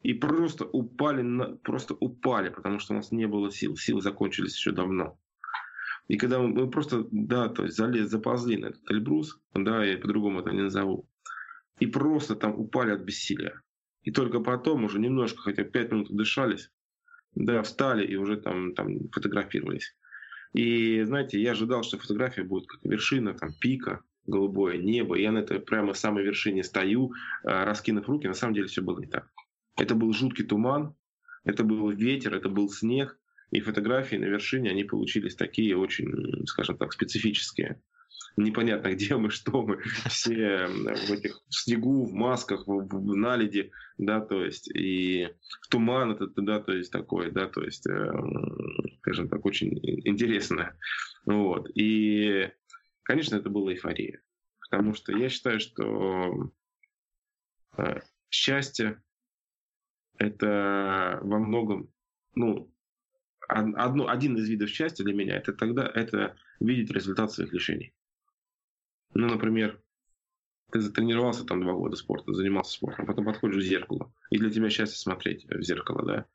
и 0.01 0.15
просто 0.15 0.65
упали, 0.65 1.23
на, 1.23 1.57
просто 1.57 1.95
упали, 1.95 2.49
потому 2.49 2.79
что 2.79 2.95
у 2.95 2.97
нас 2.97 3.11
не 3.11 3.27
было 3.27 3.51
сил. 3.51 3.77
Силы 3.77 4.01
закончились 4.01 4.57
еще 4.57 4.73
давно. 4.73 5.19
И 6.09 6.17
когда 6.17 6.39
мы, 6.39 6.71
просто, 6.71 7.07
да, 7.11 7.49
то 7.49 7.65
есть 7.65 7.77
залез, 7.77 8.11
заползли 8.11 8.59
на 8.59 8.67
этот 8.67 8.91
Эльбрус, 8.91 9.41
да, 9.55 9.85
я 9.85 9.97
по-другому 9.97 10.41
это 10.41 10.51
не 10.51 10.63
назову, 10.63 11.09
и 11.79 11.87
просто 11.87 12.37
там 12.37 12.59
упали 12.59 12.91
от 12.91 13.01
бессилия. 13.01 13.63
И 14.03 14.11
только 14.11 14.41
потом 14.41 14.85
уже 14.85 14.99
немножко, 14.99 15.41
хотя 15.41 15.65
пять 15.65 15.91
минут 15.91 16.15
дышались, 16.15 16.71
да, 17.35 17.63
встали 17.63 18.07
и 18.07 18.17
уже 18.17 18.37
там, 18.37 18.75
там 18.75 19.09
фотографировались. 19.11 19.97
И, 20.53 21.03
знаете, 21.03 21.41
я 21.41 21.53
ожидал, 21.53 21.83
что 21.83 21.99
фотография 21.99 22.45
будет 22.45 22.67
как 22.69 22.81
вершина, 22.85 23.35
там, 23.35 23.53
пика, 23.59 24.03
голубое 24.27 24.79
небо. 24.79 25.17
Я 25.17 25.33
на 25.33 25.39
этой 25.39 25.59
прямо 25.59 25.95
самой 25.95 26.23
вершине 26.23 26.63
стою, 26.63 27.13
а, 27.43 27.65
раскинув 27.65 28.09
руки. 28.09 28.29
На 28.29 28.35
самом 28.35 28.55
деле 28.55 28.69
все 28.69 28.83
было 28.83 29.01
не 29.01 29.07
так. 29.07 29.29
Это 29.77 29.95
был 29.95 30.13
жуткий 30.13 30.45
туман, 30.45 30.95
это 31.45 31.65
был 31.65 31.91
ветер, 31.91 32.35
это 32.35 32.49
был 32.49 32.69
снег, 32.69 33.19
и 33.55 33.61
фотографии 33.61 34.17
на 34.17 34.25
вершине, 34.25 34.71
они 34.71 34.83
получились 34.83 35.37
такие 35.37 35.77
очень, 35.77 36.45
скажем 36.47 36.77
так, 36.77 36.93
специфические. 36.93 37.81
Непонятно, 38.37 38.89
где 38.93 39.17
мы, 39.17 39.31
что 39.31 39.63
мы. 39.63 39.81
Все 40.09 40.67
в 40.67 41.13
этих 41.13 41.41
в 41.49 41.55
снегу, 41.55 42.05
в 42.05 42.13
масках, 42.13 42.67
в, 42.67 42.89
в 42.89 43.17
наледи, 43.17 43.71
да, 43.97 44.21
то 44.21 44.45
есть, 44.45 44.69
и 44.75 45.29
в 45.63 45.69
туман 45.69 46.13
это, 46.13 46.27
да, 46.37 46.59
то 46.59 46.73
есть, 46.73 46.91
такой, 46.91 47.31
да, 47.31 47.47
то 47.47 47.63
есть, 47.63 47.87
э, 47.87 48.13
скажем 48.99 49.29
так, 49.29 49.47
очень 49.47 49.79
интересное. 50.05 50.77
Вот. 51.25 51.71
И 51.77 52.51
конечно, 53.05 53.37
это 53.37 53.51
была 53.51 53.71
эйфория. 53.71 54.21
Потому 54.61 54.95
что 54.95 55.17
я 55.17 55.29
считаю, 55.29 55.61
что 55.61 56.51
э, 57.77 58.01
счастье 58.31 59.01
это 60.19 61.21
во 61.23 61.39
многом, 61.39 61.93
ну, 62.35 62.74
одно, 63.49 64.09
один 64.09 64.37
из 64.37 64.49
видов 64.49 64.71
счастья 64.71 65.05
для 65.05 65.15
меня 65.15 65.37
это 65.37 65.53
тогда 65.53 65.91
это 65.95 66.37
видеть 66.61 66.91
результат 66.91 67.33
своих 67.33 67.53
решений. 67.53 67.93
Ну, 69.15 69.29
например, 69.29 69.81
ты 70.73 70.81
затренировался 70.81 71.45
там 71.45 71.63
два 71.63 71.73
года 71.73 71.97
спорта, 71.97 72.33
занимался 72.33 72.73
спортом, 72.73 73.07
потом 73.07 73.25
подходишь 73.25 73.63
в 73.63 73.67
зеркало, 73.67 74.13
и 74.31 74.39
для 74.39 74.51
тебя 74.51 74.71
счастье 74.71 74.99
смотреть 74.99 75.47
в 75.49 75.63
зеркало, 75.63 76.05
да. 76.05 76.27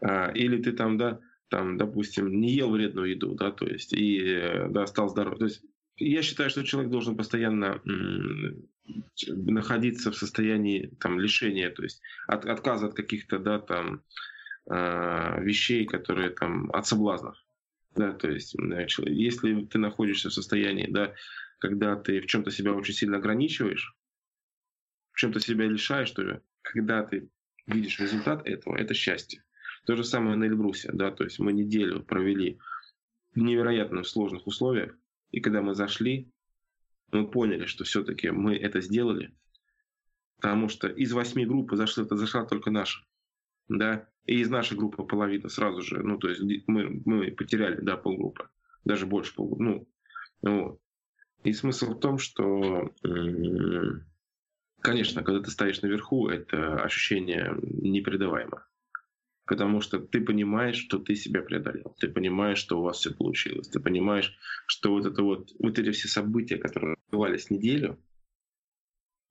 А, 0.00 0.30
или 0.32 0.60
ты 0.60 0.72
там, 0.72 0.98
да, 0.98 1.20
там, 1.48 1.76
допустим, 1.76 2.40
не 2.40 2.52
ел 2.52 2.70
вредную 2.70 3.10
еду, 3.10 3.34
да, 3.34 3.52
то 3.52 3.66
есть, 3.66 3.92
и, 3.92 4.66
да, 4.70 4.86
стал 4.86 5.08
здоров. 5.08 5.38
То 5.38 5.44
есть, 5.44 5.62
я 5.98 6.22
считаю, 6.22 6.50
что 6.50 6.64
человек 6.64 6.90
должен 6.90 7.16
постоянно 7.16 7.80
находиться 9.26 10.10
в 10.10 10.16
состоянии 10.16 10.94
там 11.00 11.18
лишения, 11.20 11.70
то 11.70 11.82
есть 11.82 12.02
от, 12.26 12.44
отказа 12.44 12.86
от 12.86 12.94
каких-то, 12.94 13.38
да, 13.38 13.58
там, 13.58 14.02
э, 14.68 15.42
вещей, 15.42 15.86
которые 15.86 16.30
там 16.30 16.70
от 16.72 16.86
соблазнов. 16.86 17.36
Да, 17.94 18.12
то 18.12 18.30
есть, 18.30 18.54
если 19.06 19.64
ты 19.64 19.78
находишься 19.78 20.28
в 20.28 20.34
состоянии, 20.34 20.86
да, 20.86 21.14
когда 21.58 21.96
ты 21.96 22.20
в 22.20 22.26
чем-то 22.26 22.50
себя 22.50 22.74
очень 22.74 22.94
сильно 22.94 23.16
ограничиваешь, 23.16 23.96
в 25.12 25.18
чем-то 25.18 25.40
себя 25.40 25.66
лишаешь, 25.66 26.08
что 26.08 26.22
ли, 26.22 26.40
когда 26.60 27.02
ты 27.02 27.30
видишь 27.66 27.98
результат 27.98 28.46
этого, 28.46 28.76
это 28.76 28.92
счастье. 28.92 29.42
То 29.86 29.96
же 29.96 30.04
самое 30.04 30.36
на 30.36 30.44
Эльбрусе, 30.44 30.90
да, 30.92 31.10
то 31.10 31.24
есть 31.24 31.38
мы 31.38 31.52
неделю 31.52 32.02
провели 32.02 32.58
в 33.34 33.38
невероятно 33.38 34.02
сложных 34.02 34.46
условиях, 34.46 34.94
и 35.30 35.40
когда 35.40 35.62
мы 35.62 35.74
зашли, 35.74 36.30
мы 37.12 37.26
поняли, 37.30 37.66
что 37.66 37.84
все-таки 37.84 38.30
мы 38.30 38.56
это 38.56 38.80
сделали, 38.80 39.32
потому 40.36 40.68
что 40.68 40.88
из 40.88 41.12
восьми 41.12 41.46
групп 41.46 41.72
зашла, 41.72 42.04
зашла 42.04 42.44
только 42.44 42.70
наша, 42.70 43.04
да, 43.68 44.08
и 44.26 44.40
из 44.40 44.50
нашей 44.50 44.76
группы 44.76 45.04
половина 45.04 45.48
сразу 45.48 45.82
же, 45.82 46.02
ну, 46.02 46.18
то 46.18 46.28
есть 46.28 46.42
мы, 46.66 47.02
мы 47.04 47.30
потеряли, 47.30 47.80
да, 47.80 47.96
полгруппы, 47.96 48.48
даже 48.84 49.06
больше 49.06 49.34
полгруппы, 49.34 49.64
ну, 49.64 49.88
вот. 50.42 50.80
И 51.44 51.52
смысл 51.52 51.92
в 51.92 52.00
том, 52.00 52.18
что, 52.18 52.92
конечно, 54.80 55.22
когда 55.22 55.40
ты 55.40 55.50
стоишь 55.50 55.82
наверху, 55.82 56.28
это 56.28 56.82
ощущение 56.82 57.54
непередаваемое. 57.60 58.66
Потому 59.44 59.80
что 59.80 60.00
ты 60.00 60.20
понимаешь, 60.20 60.76
что 60.76 60.98
ты 60.98 61.14
себя 61.14 61.40
преодолел. 61.40 61.94
Ты 62.00 62.08
понимаешь, 62.08 62.58
что 62.58 62.80
у 62.80 62.82
вас 62.82 62.98
все 62.98 63.14
получилось. 63.14 63.68
Ты 63.68 63.78
понимаешь, 63.78 64.36
что 64.66 64.90
вот 64.90 65.06
это 65.06 65.22
вот, 65.22 65.52
вот 65.60 65.78
эти 65.78 65.92
все 65.92 66.08
события, 66.08 66.56
которые 66.56 66.96
бывались 67.12 67.48
неделю, 67.48 67.96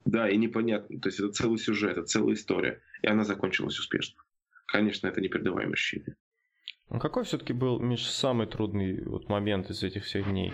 да, 0.06 0.30
и 0.30 0.38
непонятно. 0.38 1.02
То 1.02 1.10
есть 1.10 1.20
это 1.20 1.34
целый 1.34 1.58
сюжет, 1.58 1.98
это 1.98 2.04
целая 2.04 2.36
история. 2.36 2.82
И 3.02 3.08
она 3.08 3.26
закончилась 3.26 3.78
успешно. 3.78 4.22
Конечно, 4.66 5.08
это 5.08 5.22
непередаваемое 5.22 5.74
ощущение. 5.74 6.16
А 6.90 7.00
какой 7.00 7.24
все-таки 7.24 7.54
был, 7.54 7.80
Миш, 7.80 8.06
самый 8.06 8.48
трудный 8.48 9.04
вот 9.06 9.28
момент 9.30 9.70
из 9.70 9.84
этих 9.84 10.06
всех 10.06 10.26
дней? 10.26 10.54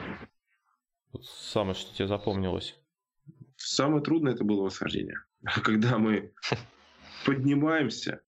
Вот 1.11 1.25
самое, 1.25 1.75
что 1.75 1.93
тебе 1.93 2.07
запомнилось? 2.07 2.79
Самое 3.57 4.01
трудное 4.01 4.33
это 4.33 4.43
было 4.43 4.63
восхождение. 4.63 5.17
Когда 5.63 5.97
мы 5.97 6.33
поднимаемся, 7.25 8.21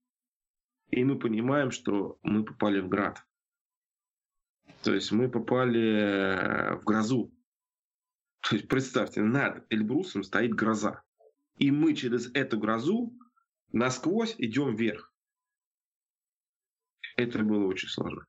и 0.90 1.04
мы 1.04 1.18
понимаем, 1.18 1.72
что 1.72 2.20
мы 2.22 2.44
попали 2.44 2.80
в 2.80 2.90
град. 2.90 3.24
То 4.84 4.94
есть 4.94 5.12
мы 5.12 5.30
попали 5.30 6.76
в 6.76 6.84
грозу. 6.84 7.34
То 8.42 8.56
есть 8.56 8.68
представьте, 8.68 9.22
над 9.22 9.66
Эльбрусом 9.72 10.24
стоит 10.24 10.54
гроза. 10.54 11.04
И 11.58 11.72
мы 11.72 11.96
через 11.96 12.30
эту 12.34 12.60
грозу 12.60 13.14
насквозь 13.72 14.36
идем 14.38 14.76
вверх. 14.76 15.13
Это 17.16 17.40
было 17.40 17.68
очень 17.68 17.90
сложно. 17.90 18.26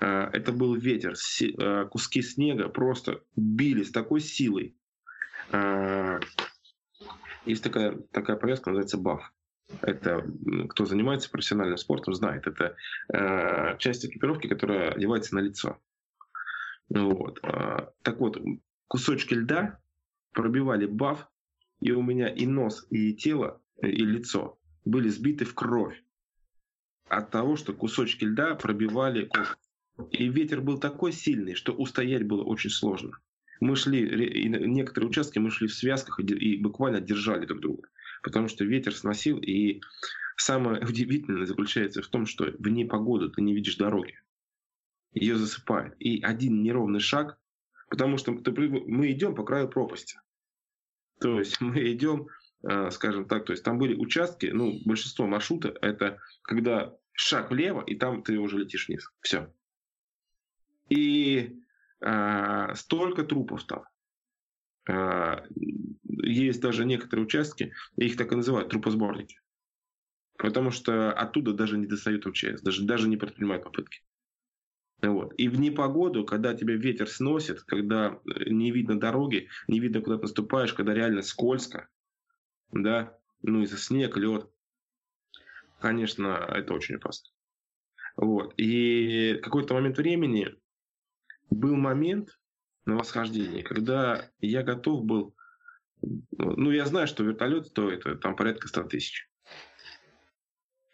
А, 0.00 0.30
это 0.32 0.52
был 0.52 0.74
ветер, 0.74 1.14
а, 1.58 1.86
куски 1.86 2.22
снега 2.22 2.68
просто 2.68 3.22
били 3.36 3.82
с 3.82 3.90
такой 3.90 4.20
силой. 4.20 4.76
А, 5.52 6.20
есть 7.44 7.62
такая, 7.62 7.98
такая 8.12 8.36
повязка, 8.36 8.70
называется 8.70 8.98
баф. 8.98 9.32
Это 9.82 10.24
кто 10.70 10.86
занимается 10.86 11.30
профессиональным 11.30 11.76
спортом, 11.76 12.14
знает. 12.14 12.46
Это 12.46 12.74
часть 13.78 14.06
экипировки, 14.06 14.46
которая 14.46 14.92
одевается 14.92 15.34
на 15.34 15.40
лицо. 15.40 15.78
Вот. 16.88 17.38
Так 17.42 18.18
вот, 18.18 18.42
кусочки 18.86 19.34
льда 19.34 19.78
пробивали 20.32 20.86
баф, 20.86 21.28
и 21.80 21.92
у 21.92 22.00
меня 22.00 22.28
и 22.28 22.46
нос, 22.46 22.86
и 22.88 23.12
тело, 23.14 23.60
и 23.82 24.06
лицо 24.06 24.58
были 24.86 25.10
сбиты 25.10 25.44
в 25.44 25.54
кровь 25.54 26.02
от 27.10 27.30
того, 27.30 27.56
что 27.56 27.72
кусочки 27.72 28.24
льда 28.24 28.54
пробивали 28.54 29.26
кожу. 29.26 29.54
И 30.10 30.28
ветер 30.28 30.60
был 30.60 30.78
такой 30.78 31.12
сильный, 31.12 31.54
что 31.54 31.72
устоять 31.72 32.26
было 32.26 32.44
очень 32.44 32.70
сложно. 32.70 33.18
Мы 33.60 33.74
шли, 33.74 34.48
некоторые 34.48 35.10
участки 35.10 35.38
мы 35.38 35.50
шли 35.50 35.66
в 35.66 35.74
связках 35.74 36.20
и 36.20 36.56
буквально 36.56 37.00
держали 37.00 37.44
друг 37.46 37.60
друга, 37.60 37.88
потому 38.22 38.48
что 38.48 38.64
ветер 38.64 38.94
сносил. 38.94 39.38
И 39.38 39.80
самое 40.36 40.80
удивительное 40.86 41.46
заключается 41.46 42.02
в 42.02 42.08
том, 42.08 42.26
что 42.26 42.44
в 42.44 42.68
непогоду 42.68 43.30
ты 43.30 43.42
не 43.42 43.54
видишь 43.54 43.76
дороги. 43.76 44.18
Ее 45.12 45.36
засыпает. 45.36 45.94
И 45.98 46.22
один 46.22 46.62
неровный 46.62 47.00
шаг, 47.00 47.38
потому 47.90 48.18
что 48.18 48.32
мы 48.32 49.10
идем 49.10 49.34
по 49.34 49.44
краю 49.44 49.68
пропасти. 49.68 50.18
То 51.20 51.38
есть 51.38 51.60
мы 51.60 51.92
идем, 51.92 52.28
э, 52.62 52.90
скажем 52.90 53.26
так, 53.26 53.44
то 53.44 53.52
есть 53.52 53.64
там 53.64 53.78
были 53.78 53.94
участки, 53.94 54.46
ну, 54.46 54.80
большинство 54.84 55.26
маршрута 55.26 55.74
это 55.80 56.18
когда 56.42 56.94
шаг 57.18 57.50
влево, 57.50 57.82
и 57.82 57.96
там 57.96 58.22
ты 58.22 58.38
уже 58.38 58.58
летишь 58.58 58.86
вниз. 58.86 59.10
Все. 59.20 59.52
И 60.88 61.60
э, 62.00 62.74
столько 62.76 63.24
трупов 63.24 63.64
там. 63.64 63.82
Э, 64.88 65.44
есть 66.04 66.60
даже 66.60 66.84
некоторые 66.84 67.26
участки, 67.26 67.72
их 67.96 68.16
так 68.16 68.32
и 68.32 68.36
называют, 68.36 68.70
трупосборники. 68.70 69.40
Потому 70.36 70.70
что 70.70 71.12
оттуда 71.12 71.52
даже 71.52 71.76
не 71.76 71.86
достают 71.86 72.24
МЧС, 72.24 72.62
даже, 72.62 72.84
даже 72.84 73.08
не 73.08 73.16
предпринимают 73.16 73.64
попытки. 73.64 74.02
Вот. 75.02 75.34
И 75.36 75.48
в 75.48 75.58
непогоду, 75.58 76.24
когда 76.24 76.54
тебя 76.54 76.76
ветер 76.76 77.08
сносит, 77.08 77.62
когда 77.62 78.20
не 78.24 78.70
видно 78.70 78.98
дороги, 78.98 79.48
не 79.66 79.80
видно, 79.80 80.00
куда 80.00 80.16
ты 80.16 80.22
наступаешь, 80.22 80.72
когда 80.72 80.94
реально 80.94 81.22
скользко, 81.22 81.88
да, 82.70 83.18
ну 83.42 83.62
из-за 83.62 83.76
снег, 83.76 84.16
лед, 84.16 84.48
конечно, 85.80 86.46
это 86.48 86.74
очень 86.74 86.96
опасно. 86.96 87.30
Вот. 88.16 88.54
И 88.56 89.38
какой-то 89.42 89.74
момент 89.74 89.96
времени 89.98 90.54
был 91.50 91.76
момент 91.76 92.38
на 92.84 92.96
восхождении, 92.96 93.62
когда 93.62 94.30
я 94.40 94.62
готов 94.62 95.04
был... 95.04 95.34
Ну, 96.00 96.70
я 96.70 96.86
знаю, 96.86 97.06
что 97.06 97.24
вертолет 97.24 97.66
стоит 97.66 98.06
э, 98.06 98.16
там 98.16 98.36
порядка 98.36 98.68
100 98.68 98.84
тысяч. 98.84 99.28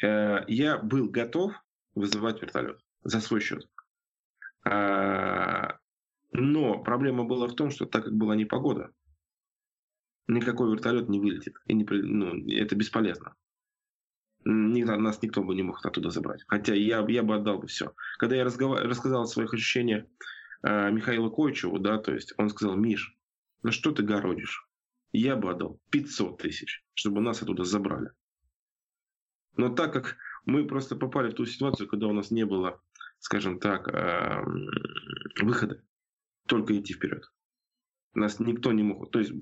Э, 0.03 0.45
я 0.49 0.79
был 0.79 1.11
готов 1.11 1.53
вызывать 1.95 2.43
вертолет 2.43 2.81
за 3.03 3.21
свой 3.21 3.41
счет. 3.41 3.69
А, 4.65 5.79
но 6.33 6.83
проблема 6.83 7.25
была 7.25 7.47
в 7.47 7.55
том, 7.55 7.71
что 7.71 7.87
так 7.87 8.05
как 8.05 8.15
была 8.15 8.35
непогода, 8.35 8.91
никакой 10.27 10.73
вертолет 10.73 11.09
не 11.09 11.21
вылетит. 11.21 11.57
И 11.67 11.75
не, 11.75 11.85
ну, 11.85 12.49
это 12.51 12.75
бесполезно. 12.75 13.35
Нас 14.45 15.23
никто 15.23 15.43
бы 15.43 15.55
не 15.55 15.63
мог 15.63 15.85
оттуда 15.85 16.11
забрать. 16.11 16.45
Хотя 16.47 16.75
я, 16.75 17.05
я 17.09 17.23
бы 17.23 17.35
отдал 17.35 17.59
бы 17.59 17.67
все. 17.67 17.95
Когда 18.19 18.37
я 18.37 18.45
разговар... 18.45 18.87
рассказал 18.87 19.23
о 19.23 19.27
своих 19.27 19.55
ощущениях 19.55 20.05
э, 20.63 20.91
Михаилу 20.91 21.31
Койчеву, 21.31 21.79
да, 21.79 21.99
то 21.99 22.13
есть 22.13 22.35
он 22.37 22.51
сказал, 22.51 22.77
Миш, 22.77 23.17
ну 23.63 23.73
что 23.73 23.93
ты 23.93 24.03
городишь? 24.03 24.69
Я 25.13 25.37
бы 25.37 25.51
отдал 25.51 25.81
500 25.91 26.43
тысяч, 26.43 26.85
чтобы 26.93 27.21
нас 27.21 27.43
оттуда 27.43 27.65
забрали. 27.65 28.11
Но 29.57 29.71
так 29.71 29.93
как 29.93 30.17
мы 30.45 30.67
просто 30.67 30.97
попали 30.97 31.31
в 31.31 31.35
ту 31.35 31.47
ситуацию, 31.47 31.89
когда 31.89 32.09
у 32.09 32.13
нас 32.13 32.31
не 32.31 32.45
было, 32.45 32.83
скажем 33.21 33.59
так, 33.59 33.89
э, 33.89 34.45
выхода, 35.41 35.83
только 36.47 36.79
идти 36.79 36.93
вперед. 36.93 37.31
Нас 38.13 38.39
никто 38.41 38.73
не 38.73 38.83
мог. 38.83 39.11
То 39.11 39.21
есть 39.21 39.33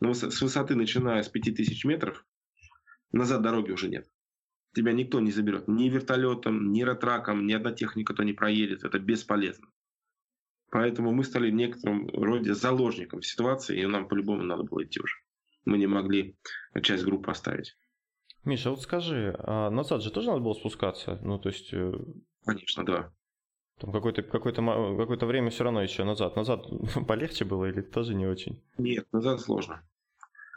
ну, 0.00 0.14
с 0.14 0.40
высоты, 0.40 0.76
начиная 0.76 1.22
с 1.22 1.28
5000 1.28 1.84
метров, 1.84 2.24
назад 3.12 3.42
дороги 3.42 3.72
уже 3.72 3.88
нет. 3.88 4.08
Тебя 4.74 4.92
никто 4.92 5.20
не 5.20 5.30
заберет. 5.30 5.68
Ни 5.68 5.88
вертолетом, 5.88 6.72
ни 6.72 6.82
ретраком, 6.82 7.46
ни 7.46 7.52
одна 7.52 7.72
техника 7.72 8.12
то 8.12 8.24
не 8.24 8.32
проедет. 8.32 8.84
Это 8.84 8.98
бесполезно. 8.98 9.68
Поэтому 10.70 11.12
мы 11.12 11.22
стали 11.22 11.50
в 11.50 11.54
некотором 11.54 12.08
роде 12.08 12.54
заложником 12.54 13.22
ситуации, 13.22 13.80
и 13.80 13.86
нам 13.86 14.08
по-любому 14.08 14.42
надо 14.42 14.64
было 14.64 14.82
идти 14.82 15.00
уже. 15.00 15.14
Мы 15.64 15.78
не 15.78 15.86
могли 15.86 16.36
часть 16.82 17.04
группы 17.04 17.30
оставить. 17.30 17.76
Миша, 18.44 18.70
вот 18.70 18.82
скажи, 18.82 19.34
а 19.38 19.70
назад 19.70 20.02
же 20.02 20.10
тоже 20.10 20.28
надо 20.28 20.40
было 20.40 20.54
спускаться? 20.54 21.18
Ну, 21.22 21.38
то 21.38 21.48
есть... 21.48 21.72
Э, 21.72 21.92
Конечно, 22.44 22.84
да. 22.84 23.12
Там 23.78 23.92
какое-то 23.92 24.22
какое 24.22 24.52
какое 24.52 25.18
время 25.18 25.50
все 25.50 25.64
равно 25.64 25.82
еще 25.82 26.04
назад. 26.04 26.36
Назад 26.36 26.66
полегче 27.08 27.44
было 27.44 27.66
или 27.66 27.80
тоже 27.80 28.14
не 28.14 28.26
очень? 28.26 28.60
Нет, 28.76 29.06
назад 29.12 29.40
сложно. 29.40 29.86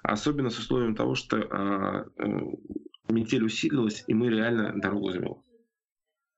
Особенно 0.04 0.50
с 0.50 0.58
условием 0.58 0.96
того, 0.96 1.16
что 1.16 1.38
а, 1.38 2.06
э, 2.18 2.28
метель 3.10 3.44
усилилась, 3.44 4.04
и 4.08 4.14
мы 4.14 4.30
реально 4.30 4.74
дорогу 4.80 5.12
замело. 5.12 5.44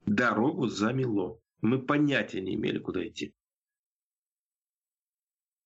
Дорогу 0.05 0.67
замело. 0.67 1.41
Мы 1.61 1.81
понятия 1.81 2.41
не 2.41 2.55
имели, 2.55 2.79
куда 2.79 3.05
идти. 3.07 3.33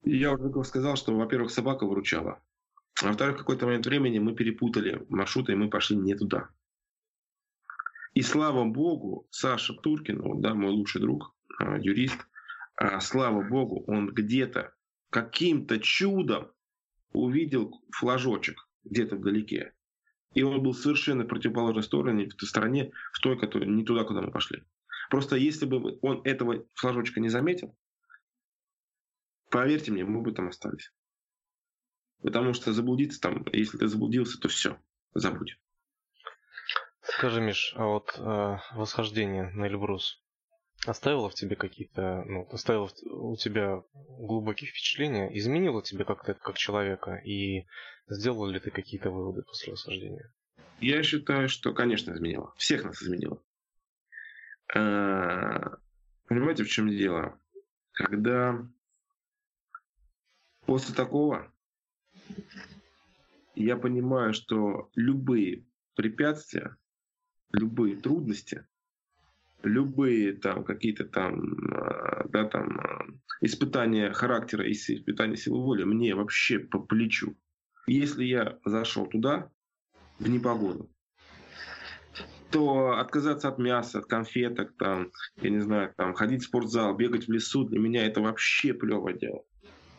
Я 0.04 0.34
уже 0.34 0.64
сказал, 0.64 0.96
что, 0.96 1.16
во-первых, 1.16 1.52
собака 1.52 1.86
выручала. 1.86 2.44
А 3.02 3.08
во-вторых, 3.08 3.36
в 3.36 3.40
какой-то 3.40 3.66
момент 3.66 3.86
времени 3.86 4.20
мы 4.20 4.36
перепутали 4.36 5.06
маршруты, 5.10 5.54
и 5.54 5.56
мы 5.56 5.70
пошли 5.70 5.96
не 5.96 6.16
туда. 6.16 6.50
И 8.14 8.22
слава 8.22 8.66
богу, 8.66 9.28
Саша 9.32 9.74
Туркин, 9.74 10.22
вот, 10.22 10.42
да, 10.42 10.54
мой 10.54 10.72
лучший 10.72 11.02
друг, 11.02 11.34
а, 11.60 11.78
юрист, 11.80 12.28
а, 12.76 13.00
слава 13.00 13.42
богу, 13.42 13.84
он 13.88 14.14
где-то 14.14 14.74
каким-то 15.10 15.80
чудом 15.80 16.52
увидел 17.12 17.82
флажочек 17.92 18.68
где-то 18.84 19.16
вдалеке. 19.16 19.74
И 20.34 20.44
он 20.44 20.62
был 20.64 20.74
совершенно 20.74 21.26
противоположной 21.26 21.84
стороне, 21.84 22.30
в 22.30 22.36
той 22.36 22.48
стороне, 22.48 22.92
в 23.12 23.20
той, 23.20 23.40
которая 23.40 23.70
не 23.70 23.84
туда, 23.84 24.04
куда 24.04 24.22
мы 24.22 24.32
пошли. 24.32 24.64
Просто 25.10 25.36
если 25.36 25.66
бы 25.66 26.00
он 26.02 26.22
этого 26.24 26.66
флажочка 26.74 27.20
не 27.20 27.30
заметил, 27.30 27.78
поверьте 29.50 29.92
мне, 29.92 30.06
мы 30.06 30.22
бы 30.22 30.32
там 30.32 30.48
остались. 30.48 30.92
Потому 32.22 32.54
что 32.54 32.74
заблудиться 32.74 33.20
там, 33.20 33.46
если 33.52 33.78
ты 33.78 33.88
заблудился, 33.88 34.40
то 34.40 34.48
все, 34.48 34.80
забудь. 35.14 35.60
Скажи, 37.02 37.42
Миш, 37.42 37.74
а 37.76 37.86
вот 37.86 38.18
э, 38.18 38.58
восхождение 38.74 39.52
на 39.52 39.68
Эльбрус 39.68 40.23
оставило 40.86 41.30
в 41.30 41.36
тебе 41.36 41.56
какие-то, 41.56 42.24
ну, 42.26 42.48
оставило 42.52 42.90
у 43.06 43.36
тебя 43.38 43.84
глубокие 43.94 44.70
впечатления, 44.70 45.36
изменило 45.38 45.82
тебя 45.82 46.06
как-то 46.06 46.34
как 46.34 46.58
человека, 46.58 47.16
и 47.16 47.66
сделал 48.08 48.48
ли 48.48 48.60
ты 48.60 48.72
какие-то 48.72 49.12
выводы 49.12 49.44
после 49.44 49.74
восхождения? 49.74 50.32
Я 50.80 51.02
считаю, 51.04 51.48
что, 51.50 51.74
конечно, 51.74 52.12
изменило. 52.12 52.54
Всех 52.58 52.84
нас 52.84 53.02
изменило. 53.02 53.42
А, 54.76 55.78
понимаете, 56.28 56.64
в 56.64 56.70
чем 56.70 56.90
дело? 56.90 57.40
Когда 57.92 58.68
после 60.66 60.94
такого 60.96 61.52
я 63.56 63.78
понимаю, 63.78 64.34
что 64.34 64.90
любые 64.96 65.66
препятствия 65.96 66.76
любые 67.54 67.96
трудности, 67.96 68.68
любые 69.64 70.34
там 70.34 70.64
какие-то 70.64 71.06
там, 71.06 71.56
а, 71.74 72.28
да, 72.30 72.46
там 72.46 72.80
а, 72.80 73.06
испытания 73.42 74.12
характера 74.12 74.66
и 74.68 74.74
испытания 74.74 75.38
силы 75.38 75.64
воли 75.64 75.84
мне 75.84 76.16
вообще 76.16 76.60
по 76.60 76.80
плечу. 76.80 77.36
Если 77.88 78.26
я 78.26 78.60
зашел 78.66 79.06
туда 79.08 79.50
в 80.20 80.30
непогоду, 80.30 80.90
то 82.52 83.00
отказаться 83.00 83.48
от 83.48 83.58
мяса, 83.58 84.00
от 84.00 84.06
конфеток, 84.06 84.78
там, 84.78 85.12
я 85.42 85.50
не 85.50 85.60
знаю, 85.60 85.94
там, 85.98 86.14
ходить 86.14 86.44
в 86.44 86.46
спортзал, 86.46 86.96
бегать 86.96 87.28
в 87.28 87.32
лесу, 87.32 87.64
для 87.64 87.80
меня 87.80 88.06
это 88.06 88.22
вообще 88.22 88.74
плевое 88.74 89.18
дело. 89.18 89.44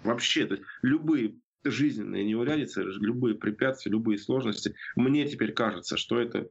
Вообще, 0.04 0.46
то 0.46 0.54
есть 0.54 0.66
любые 0.82 1.36
жизненные 1.64 2.24
неурядицы, 2.24 2.82
любые 2.82 3.34
препятствия, 3.34 3.90
любые 3.90 4.18
сложности, 4.18 4.74
мне 4.96 5.26
теперь 5.26 5.52
кажется, 5.52 5.96
что 5.96 6.20
это 6.20 6.48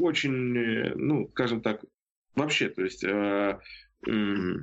очень, 0.00 0.56
э, 0.56 0.94
ну, 0.96 1.28
скажем 1.32 1.60
так, 1.60 1.84
вообще, 2.34 2.68
то 2.68 2.82
есть 2.82 3.04
э, 3.04 3.58
э, 4.06 4.54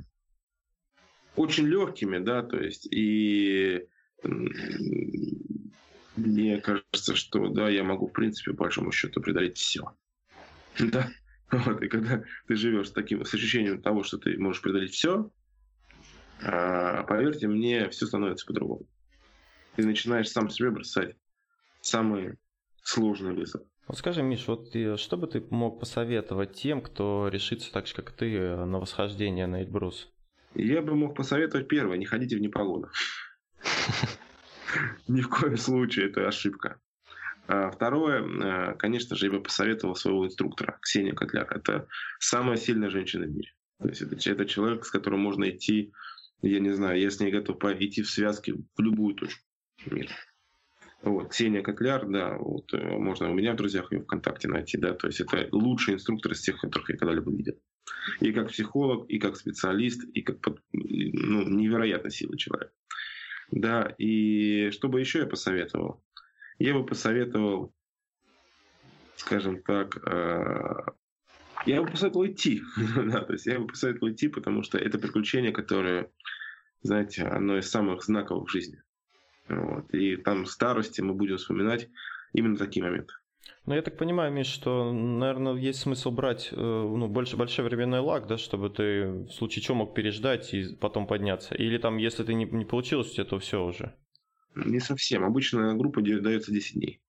очень 1.36 1.66
легкими, 1.66 2.18
да, 2.18 2.42
то 2.42 2.58
есть 2.58 2.86
и 2.90 3.86
э, 4.22 4.28
мне 6.16 6.60
кажется, 6.60 7.14
что 7.14 7.48
да, 7.48 7.68
я 7.68 7.84
могу, 7.84 8.08
в 8.08 8.12
принципе, 8.12 8.52
по 8.52 8.64
большому 8.64 8.92
счету 8.92 9.20
преодолеть 9.20 9.58
все. 9.58 9.96
Да. 10.78 11.10
Вот, 11.50 11.80
и 11.80 11.88
когда 11.88 12.24
ты 12.48 12.56
живешь 12.56 12.88
с 12.88 12.92
таким 12.92 13.24
с 13.24 13.32
ощущением 13.32 13.80
того, 13.80 14.02
что 14.02 14.18
ты 14.18 14.36
можешь 14.36 14.60
преодолеть 14.60 14.94
все, 14.94 15.30
э, 16.40 17.04
поверьте 17.06 17.46
мне, 17.46 17.88
все 17.90 18.06
становится 18.06 18.46
по-другому. 18.46 18.86
Ты 19.76 19.86
начинаешь 19.86 20.28
сам 20.28 20.50
себе 20.50 20.70
бросать 20.70 21.14
самые 21.82 22.36
сложные 22.82 23.34
вызовы. 23.34 23.66
Вот 23.86 23.98
скажи, 23.98 24.22
Миш, 24.22 24.48
вот 24.48 24.74
что 24.98 25.16
бы 25.16 25.26
ты 25.28 25.44
мог 25.50 25.78
посоветовать 25.78 26.54
тем, 26.54 26.80
кто 26.80 27.28
решится 27.28 27.72
так 27.72 27.86
же, 27.86 27.94
как 27.94 28.10
ты, 28.10 28.56
на 28.56 28.80
восхождение 28.80 29.46
на 29.46 29.62
Эльбрус? 29.62 30.08
Я 30.54 30.82
бы 30.82 30.96
мог 30.96 31.14
посоветовать 31.14 31.68
первое, 31.68 31.96
не 31.96 32.06
ходите 32.06 32.36
в 32.36 32.40
непогоду. 32.40 32.88
Ни 35.08 35.20
в 35.20 35.28
коем 35.28 35.56
случае 35.56 36.06
это 36.06 36.26
ошибка. 36.26 36.80
А 37.46 37.70
второе, 37.70 38.22
э, 38.22 38.74
конечно 38.76 39.14
же, 39.14 39.26
я 39.26 39.32
бы 39.32 39.40
посоветовал 39.40 39.94
своего 39.94 40.26
инструктора, 40.26 40.78
Ксения 40.82 41.14
Котляк. 41.14 41.52
Это 41.52 41.86
самая 42.18 42.56
сильная 42.56 42.90
женщина 42.90 43.26
в 43.26 43.30
мире. 43.30 43.52
То 43.80 43.88
есть 43.88 44.02
это, 44.02 44.16
это 44.16 44.46
человек, 44.46 44.84
с 44.84 44.90
которым 44.90 45.20
можно 45.20 45.48
идти, 45.48 45.92
я 46.42 46.58
не 46.58 46.70
знаю, 46.70 47.00
я 47.00 47.10
с 47.10 47.20
ней 47.20 47.30
готов 47.30 47.62
идти 47.64 48.02
в 48.02 48.10
связке 48.10 48.54
в 48.54 48.80
любую 48.80 49.14
точку 49.14 49.42
мира. 49.86 50.10
Вот, 51.06 51.28
Ксения 51.28 51.62
Котляр, 51.62 52.04
да, 52.08 52.36
вот, 52.36 52.74
э, 52.74 52.78
можно 52.78 53.30
у 53.30 53.34
меня 53.34 53.52
в 53.52 53.56
друзьях 53.56 53.92
ее 53.92 54.00
ВКонтакте 54.00 54.48
найти, 54.48 54.76
да, 54.76 54.92
то 54.92 55.06
есть 55.06 55.20
это 55.20 55.46
лучший 55.52 55.94
инструктор 55.94 56.32
из 56.32 56.40
тех, 56.40 56.60
которых 56.60 56.90
я 56.90 56.96
когда-либо 56.96 57.30
видел. 57.30 57.54
И 58.20 58.32
как 58.32 58.48
психолог, 58.48 59.08
и 59.08 59.20
как 59.20 59.36
специалист, 59.36 60.02
и 60.14 60.22
как 60.22 60.38
ну, 60.72 61.48
невероятно 61.48 62.10
сильный 62.10 62.36
человек. 62.36 62.72
Да, 63.52 63.94
и 63.98 64.70
что 64.72 64.88
бы 64.88 64.98
еще 64.98 65.20
я 65.20 65.26
посоветовал? 65.26 66.02
Я 66.58 66.74
бы 66.74 66.84
посоветовал, 66.84 67.72
скажем 69.14 69.62
так, 69.62 69.98
э, 70.08 70.90
я 71.66 71.82
бы 71.82 71.88
посоветовал 71.88 72.26
идти. 72.26 72.62
да, 72.96 73.20
то 73.20 73.32
есть 73.32 73.46
я 73.46 73.60
бы 73.60 73.68
посоветовал 73.68 74.12
идти, 74.12 74.26
потому 74.26 74.64
что 74.64 74.76
это 74.76 74.98
приключение, 74.98 75.52
которое, 75.52 76.10
знаете, 76.82 77.22
одно 77.22 77.58
из 77.58 77.70
самых 77.70 78.02
знаковых 78.02 78.48
в 78.48 78.52
жизни. 78.52 78.82
Вот. 79.48 79.92
И 79.94 80.16
там 80.16 80.44
в 80.44 80.50
старости 80.50 81.00
мы 81.00 81.14
будем 81.14 81.36
вспоминать 81.36 81.88
именно 82.32 82.56
такие 82.56 82.84
моменты. 82.84 83.14
Ну, 83.64 83.74
я 83.74 83.82
так 83.82 83.96
понимаю, 83.96 84.32
Миш, 84.32 84.46
что, 84.46 84.92
наверное, 84.92 85.54
есть 85.54 85.80
смысл 85.80 86.10
брать 86.10 86.50
э, 86.52 86.56
ну, 86.56 87.08
больше 87.08 87.36
большой 87.36 87.64
временной 87.64 87.98
лаг, 88.00 88.28
да, 88.28 88.38
чтобы 88.38 88.70
ты 88.70 89.08
в 89.08 89.30
случае 89.30 89.62
чего 89.62 89.76
мог 89.76 89.94
переждать 89.94 90.54
и 90.54 90.74
потом 90.76 91.06
подняться. 91.06 91.54
Или 91.54 91.78
там, 91.78 91.96
если 91.96 92.22
ты 92.22 92.34
не, 92.34 92.44
не 92.44 92.64
получилось, 92.64 93.12
то 93.12 93.38
все 93.38 93.64
уже. 93.64 93.94
Не 94.54 94.80
совсем. 94.80 95.24
Обычно 95.24 95.74
группа 95.74 96.00
дается 96.00 96.52
10 96.52 96.74
дней. 96.74 97.00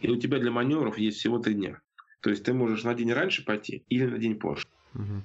И 0.00 0.10
у 0.10 0.16
тебя 0.16 0.38
для 0.38 0.50
маневров 0.50 0.98
есть 0.98 1.18
всего 1.18 1.38
3 1.38 1.54
дня. 1.54 1.80
То 2.20 2.30
есть 2.30 2.44
ты 2.44 2.52
можешь 2.52 2.84
на 2.84 2.94
день 2.94 3.12
раньше 3.12 3.44
пойти 3.44 3.84
или 3.88 4.04
на 4.04 4.18
день 4.18 4.38
позже. 4.38 4.66
Угу. 4.94 5.22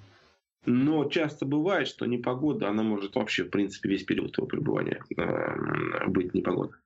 Но 0.65 1.09
часто 1.09 1.45
бывает, 1.45 1.87
что 1.87 2.05
непогода, 2.05 2.69
она 2.69 2.83
может 2.83 3.15
вообще, 3.15 3.43
в 3.43 3.49
принципе, 3.49 3.89
весь 3.89 4.03
период 4.03 4.31
твоего 4.31 4.47
пребывания 4.47 5.03
э, 5.17 6.07
быть 6.07 6.33
непогода. 6.33 6.77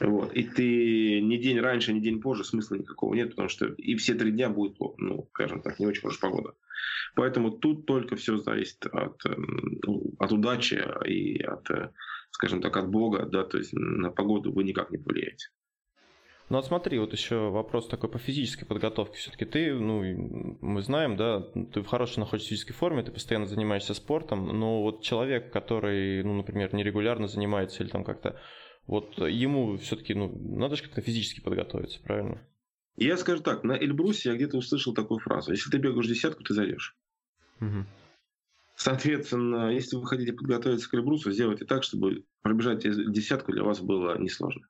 Вот. 0.00 0.32
И 0.34 0.42
ты 0.42 1.20
ни 1.20 1.36
день 1.36 1.60
раньше, 1.60 1.92
ни 1.92 2.00
день 2.00 2.20
позже 2.20 2.44
смысла 2.44 2.76
никакого 2.76 3.14
нет, 3.14 3.30
потому 3.30 3.48
что 3.48 3.66
и 3.66 3.94
все 3.94 4.14
три 4.14 4.32
дня 4.32 4.50
будет, 4.50 4.76
ну, 4.98 5.28
скажем 5.30 5.62
так, 5.62 5.78
не 5.78 5.86
очень 5.86 6.02
хорошая 6.02 6.30
погода. 6.30 6.54
Поэтому 7.14 7.52
тут 7.52 7.86
только 7.86 8.16
все 8.16 8.36
зависит 8.36 8.84
от, 8.86 9.22
ну, 9.24 10.12
от 10.18 10.32
удачи 10.32 10.82
и 11.06 11.40
от, 11.42 11.68
скажем 12.32 12.60
так, 12.60 12.76
от 12.76 12.90
Бога, 12.90 13.24
да, 13.24 13.44
то 13.44 13.56
есть 13.56 13.72
на 13.72 14.10
погоду 14.10 14.52
вы 14.52 14.64
никак 14.64 14.90
не 14.90 14.98
повлияете. 14.98 15.48
Ну 16.50 16.56
вот 16.56 16.66
смотри, 16.66 16.98
вот 16.98 17.12
еще 17.12 17.48
вопрос 17.48 17.88
такой 17.88 18.10
по 18.10 18.18
физической 18.18 18.66
подготовке. 18.66 19.16
Все-таки 19.16 19.46
ты, 19.46 19.72
ну, 19.72 20.58
мы 20.60 20.82
знаем, 20.82 21.16
да, 21.16 21.40
ты 21.40 21.80
в 21.80 21.86
хорошей 21.86 22.18
находишься 22.18 22.50
физической 22.50 22.74
форме, 22.74 23.02
ты 23.02 23.10
постоянно 23.10 23.46
занимаешься 23.46 23.94
спортом, 23.94 24.46
но 24.58 24.82
вот 24.82 25.02
человек, 25.02 25.52
который, 25.52 26.22
ну, 26.22 26.34
например, 26.34 26.74
нерегулярно 26.74 27.28
занимается 27.28 27.82
или 27.82 27.90
там 27.90 28.04
как-то, 28.04 28.38
вот 28.86 29.16
ему 29.18 29.78
все-таки, 29.78 30.12
ну, 30.12 30.30
надо 30.38 30.76
же 30.76 30.82
как-то 30.82 31.00
физически 31.00 31.40
подготовиться, 31.40 32.02
правильно? 32.02 32.46
Я 32.96 33.16
скажу 33.16 33.42
так, 33.42 33.64
на 33.64 33.72
Эльбрусе 33.72 34.28
я 34.28 34.36
где-то 34.36 34.58
услышал 34.58 34.94
такую 34.94 35.20
фразу. 35.20 35.50
Если 35.50 35.70
ты 35.70 35.78
бегаешь 35.78 36.06
десятку, 36.06 36.44
ты 36.44 36.52
зайдешь. 36.52 36.94
Угу. 37.60 37.86
Соответственно, 38.76 39.72
если 39.72 39.96
вы 39.96 40.06
хотите 40.06 40.32
подготовиться 40.32 40.90
к 40.90 40.94
Эльбрусу, 40.94 41.30
сделайте 41.32 41.64
так, 41.64 41.84
чтобы 41.84 42.24
пробежать 42.42 42.82
десятку 42.82 43.52
для 43.52 43.62
вас 43.64 43.80
было 43.80 44.18
несложно. 44.18 44.66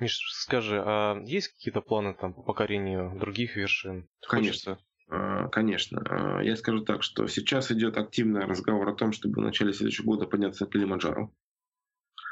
Миш, 0.00 0.18
скажи, 0.30 0.80
а 0.84 1.20
есть 1.24 1.48
какие-то 1.48 1.80
планы 1.80 2.14
там 2.14 2.32
по 2.34 2.42
покорению 2.42 3.18
других 3.18 3.56
вершин? 3.56 4.08
Конечно. 4.28 4.78
А, 5.08 5.48
конечно. 5.48 6.02
А, 6.08 6.42
я 6.42 6.56
скажу 6.56 6.84
так, 6.84 7.02
что 7.02 7.26
сейчас 7.26 7.70
идет 7.72 7.96
активный 7.96 8.44
разговор 8.44 8.88
о 8.88 8.94
том, 8.94 9.12
чтобы 9.12 9.40
в 9.40 9.44
начале 9.44 9.72
следующего 9.72 10.06
года 10.06 10.26
подняться 10.26 10.64
на 10.64 10.70
Килимаджаро. 10.70 11.32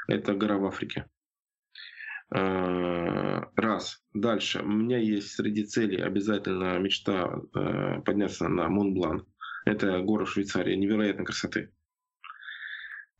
Это 0.09 0.35
гора 0.35 0.57
в 0.59 0.67
Африке. 0.67 1.07
Раз. 2.31 4.05
Дальше. 4.13 4.61
У 4.63 4.69
меня 4.69 4.99
есть 4.99 5.33
среди 5.33 5.65
целей 5.65 6.03
обязательно 6.03 6.79
мечта 6.79 7.41
подняться 8.05 8.49
на 8.49 8.69
Монблан. 8.69 9.27
Это 9.65 10.01
гора 10.01 10.25
в 10.25 10.31
Швейцарии 10.31 10.75
невероятной 10.75 11.25
красоты. 11.25 11.73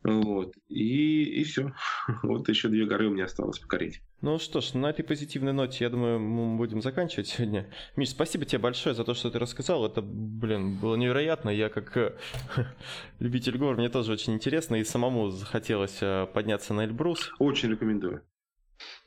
Вот. 0.03 0.55
И, 0.69 1.23
и 1.23 1.43
все. 1.43 1.73
Вот 2.23 2.47
еще 2.49 2.69
две 2.69 2.85
горы 2.85 3.07
у 3.07 3.11
меня 3.11 3.25
осталось 3.25 3.59
покорить. 3.59 4.01
Ну 4.21 4.39
что 4.39 4.61
ж, 4.61 4.73
на 4.73 4.89
этой 4.89 5.03
позитивной 5.03 5.53
ноте, 5.53 5.83
я 5.83 5.89
думаю, 5.89 6.19
мы 6.19 6.57
будем 6.57 6.81
заканчивать 6.81 7.27
сегодня. 7.27 7.69
Миш, 7.95 8.09
спасибо 8.09 8.45
тебе 8.45 8.59
большое 8.59 8.95
за 8.95 9.03
то, 9.03 9.13
что 9.13 9.29
ты 9.29 9.39
рассказал. 9.39 9.85
Это, 9.85 10.01
блин, 10.01 10.75
было 10.75 10.95
невероятно. 10.95 11.49
Я 11.49 11.69
как 11.69 11.95
э, 11.97 12.15
любитель 13.19 13.57
гор, 13.57 13.75
мне 13.75 13.89
тоже 13.89 14.13
очень 14.13 14.33
интересно. 14.33 14.75
И 14.75 14.83
самому 14.83 15.29
захотелось 15.29 15.97
э, 16.01 16.27
подняться 16.33 16.73
на 16.73 16.85
Эльбрус. 16.85 17.31
Очень 17.39 17.71
рекомендую. 17.71 18.23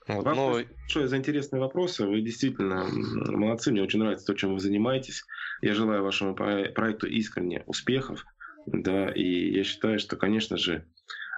Вот, 0.06 0.24
Вам 0.24 0.36
но... 0.36 0.52
большое 0.52 1.08
за 1.08 1.16
интересные 1.16 1.60
вопросы. 1.60 2.06
Вы 2.06 2.20
действительно 2.20 2.86
молодцы. 3.26 3.70
Мне 3.70 3.82
очень 3.82 4.00
нравится 4.00 4.26
то, 4.26 4.34
чем 4.34 4.54
вы 4.54 4.60
занимаетесь. 4.60 5.24
Я 5.62 5.74
желаю 5.74 6.02
вашему 6.02 6.34
проекту 6.34 7.06
искренне 7.06 7.62
успехов. 7.66 8.24
Да, 8.66 9.08
и 9.10 9.52
я 9.52 9.64
считаю, 9.64 9.98
что, 9.98 10.16
конечно 10.16 10.56
же, 10.56 10.86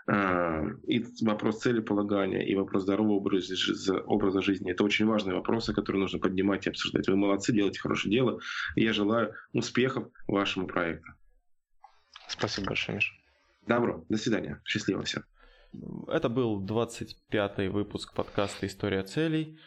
а, 0.06 0.64
и 0.86 1.04
вопрос 1.20 1.60
целеполагания, 1.60 2.42
и 2.42 2.54
вопрос 2.54 2.82
здорового 2.82 3.14
образа, 3.14 3.54
образа 4.00 4.42
жизни. 4.42 4.72
Это 4.72 4.84
очень 4.84 5.06
важные 5.06 5.34
вопросы, 5.34 5.72
которые 5.72 6.00
нужно 6.00 6.18
поднимать 6.18 6.66
и 6.66 6.70
обсуждать. 6.70 7.08
Вы 7.08 7.16
молодцы, 7.16 7.52
делаете 7.52 7.80
хорошее 7.80 8.12
дело. 8.12 8.40
И 8.74 8.82
я 8.82 8.92
желаю 8.92 9.34
успехов 9.52 10.08
вашему 10.26 10.66
проекту. 10.66 11.12
Спасибо 12.28 12.68
большое, 12.68 12.96
Миша. 12.96 13.12
Добро. 13.66 14.04
До 14.08 14.18
свидания. 14.18 14.60
Счастливо 14.64 15.04
всем. 15.04 15.22
Это 16.08 16.28
был 16.28 16.62
25-й 16.64 17.68
выпуск 17.68 18.12
подкаста 18.14 18.66
«История 18.66 19.02
целей». 19.04 19.58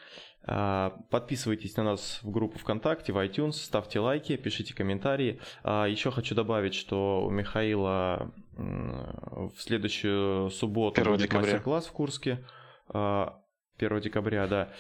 А, 0.48 1.02
подписывайтесь 1.10 1.76
на 1.76 1.84
нас 1.84 2.20
в 2.22 2.30
группу 2.30 2.60
ВКонтакте, 2.60 3.12
в 3.12 3.18
iTunes, 3.18 3.54
ставьте 3.54 4.00
лайки, 4.00 4.38
пишите 4.38 4.76
комментарии. 4.76 5.40
А, 5.64 5.86
Еще 5.86 6.12
хочу 6.12 6.36
добавить, 6.36 6.76
что 6.76 7.26
у 7.26 7.30
Михаила 7.32 8.32
в 8.56 9.54
следующую 9.58 10.50
субботу 10.52 11.04
будет 11.04 11.34
мастер-класс 11.34 11.88
в 11.88 11.92
Курске. 11.92 12.46
1 12.90 12.94
а, 12.94 13.42
декабря, 13.80 14.48
да. 14.48 14.72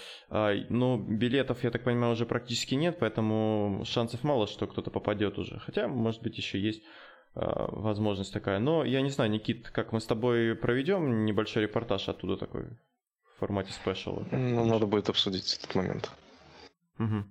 Но 0.69 0.97
билетов, 0.97 1.63
я 1.63 1.71
так 1.71 1.83
понимаю, 1.83 2.13
уже 2.13 2.25
практически 2.25 2.75
нет, 2.75 2.97
поэтому 2.99 3.81
шансов 3.85 4.23
мало, 4.23 4.47
что 4.47 4.67
кто-то 4.67 4.91
попадет 4.91 5.39
уже. 5.39 5.59
Хотя, 5.59 5.87
может 5.87 6.21
быть, 6.21 6.37
еще 6.37 6.59
есть 6.59 6.83
возможность 7.33 8.31
такая. 8.31 8.59
Но 8.59 8.85
я 8.85 9.01
не 9.01 9.09
знаю, 9.09 9.31
Никит, 9.31 9.69
как 9.69 9.91
мы 9.91 9.99
с 9.99 10.05
тобой 10.05 10.55
проведем 10.55 11.25
небольшой 11.25 11.63
репортаж 11.63 12.07
оттуда 12.07 12.37
такой 12.37 12.67
в 13.35 13.39
формате 13.39 13.71
спешала. 13.73 14.25
Ну, 14.31 14.65
надо 14.65 14.85
будет 14.85 15.09
обсудить 15.09 15.57
этот 15.57 15.75
момент. 15.75 16.11
Угу. 16.99 17.23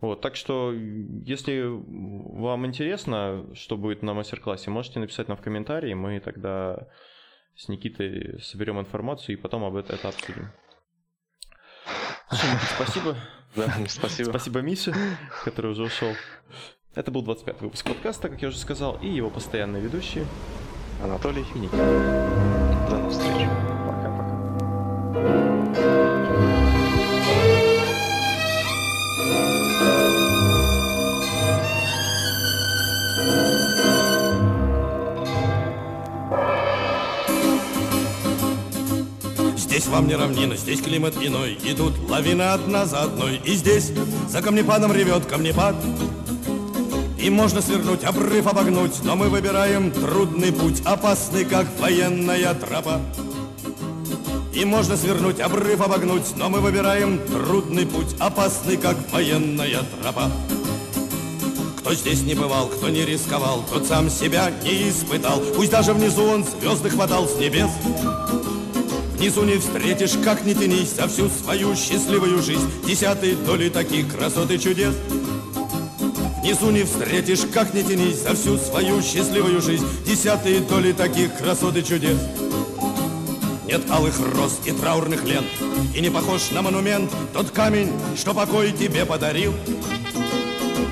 Вот, 0.00 0.20
так 0.20 0.36
что, 0.36 0.72
если 0.72 1.62
вам 1.64 2.66
интересно, 2.66 3.46
что 3.54 3.76
будет 3.76 4.02
на 4.02 4.12
мастер-классе, 4.14 4.70
можете 4.70 5.00
написать 5.00 5.28
нам 5.28 5.36
в 5.36 5.40
комментарии, 5.40 5.94
мы 5.94 6.20
тогда 6.20 6.88
с 7.56 7.68
Никитой 7.68 8.40
соберем 8.42 8.78
информацию 8.80 9.36
и 9.36 9.40
потом 9.40 9.64
об 9.64 9.76
этом 9.76 9.96
это 9.96 10.08
обсудим. 10.08 10.50
Спасибо. 12.74 13.16
Да, 13.56 13.72
спасибо. 13.88 14.30
Спасибо 14.30 14.60
Мише, 14.60 14.94
который 15.44 15.70
уже 15.70 15.84
ушел. 15.84 16.12
Это 16.94 17.10
был 17.10 17.22
25 17.22 17.60
выпуск 17.62 17.86
подкаста, 17.86 18.28
как 18.28 18.42
я 18.42 18.48
уже 18.48 18.58
сказал, 18.58 18.98
и 19.00 19.08
его 19.08 19.30
постоянные 19.30 19.82
ведущие 19.82 20.26
Анатолий 21.02 21.44
и 21.54 21.58
Никита. 21.58 21.76
До 22.88 22.96
новых 22.98 23.12
встреч. 23.12 23.63
Здесь 25.14 25.26
вам 39.86 40.08
не 40.08 40.16
равнина, 40.16 40.56
здесь 40.56 40.80
климат 40.80 41.14
иной. 41.22 41.52
И 41.62 41.74
тут 41.74 41.92
лавина 42.10 42.54
одна 42.54 42.84
за 42.84 43.02
одной. 43.02 43.40
И 43.44 43.54
здесь 43.54 43.92
за 44.28 44.42
камнепадом 44.42 44.92
ревет 44.92 45.26
камнепад. 45.26 45.76
И 47.20 47.30
можно 47.30 47.62
свернуть, 47.62 48.02
обрыв 48.02 48.48
обогнуть. 48.48 49.04
Но 49.04 49.14
мы 49.14 49.28
выбираем 49.28 49.92
трудный 49.92 50.52
путь 50.52 50.82
Опасный, 50.84 51.44
как 51.44 51.68
военная 51.78 52.52
тропа 52.54 53.00
и 54.54 54.64
можно 54.64 54.96
свернуть, 54.96 55.40
обрыв 55.40 55.80
обогнуть, 55.80 56.36
но 56.36 56.48
мы 56.48 56.60
выбираем 56.60 57.18
трудный 57.26 57.86
путь, 57.86 58.14
опасный, 58.18 58.76
как 58.76 58.96
военная 59.12 59.82
тропа. 60.00 60.30
Кто 61.78 61.94
здесь 61.94 62.22
не 62.22 62.34
бывал, 62.34 62.68
кто 62.68 62.88
не 62.88 63.04
рисковал, 63.04 63.64
тот 63.70 63.86
сам 63.86 64.08
себя 64.08 64.50
не 64.62 64.88
испытал. 64.88 65.40
Пусть 65.56 65.70
даже 65.70 65.92
внизу 65.92 66.24
он 66.24 66.44
звезды 66.44 66.88
хватал 66.88 67.28
с 67.28 67.36
небес. 67.38 67.70
Внизу 69.18 69.42
не 69.42 69.58
встретишь, 69.58 70.12
как 70.24 70.44
не 70.44 70.54
тянись, 70.54 70.94
за 70.94 71.08
всю 71.08 71.28
свою 71.28 71.74
счастливую 71.74 72.42
жизнь 72.42 72.68
Десятой 72.86 73.36
доли 73.36 73.70
таких 73.70 74.14
красот 74.14 74.50
и 74.50 74.58
чудес 74.58 74.92
Внизу 76.42 76.70
не 76.70 76.82
встретишь, 76.82 77.42
как 77.50 77.72
не 77.72 77.82
тянись, 77.82 78.22
за 78.22 78.34
всю 78.34 78.58
свою 78.58 79.00
счастливую 79.00 79.62
жизнь 79.62 79.86
Десятые 80.04 80.60
доли 80.60 80.92
таких 80.92 81.34
красот 81.38 81.76
и 81.76 81.84
чудес 81.84 82.18
нет 83.74 83.90
алых 83.90 84.14
роз 84.36 84.60
и 84.64 84.70
траурных 84.70 85.24
лент. 85.24 85.46
И 85.94 86.00
не 86.00 86.08
похож 86.08 86.52
на 86.52 86.62
монумент 86.62 87.10
Тот 87.32 87.50
камень, 87.50 87.90
что 88.16 88.32
покой 88.32 88.70
тебе 88.70 89.04
подарил. 89.04 89.52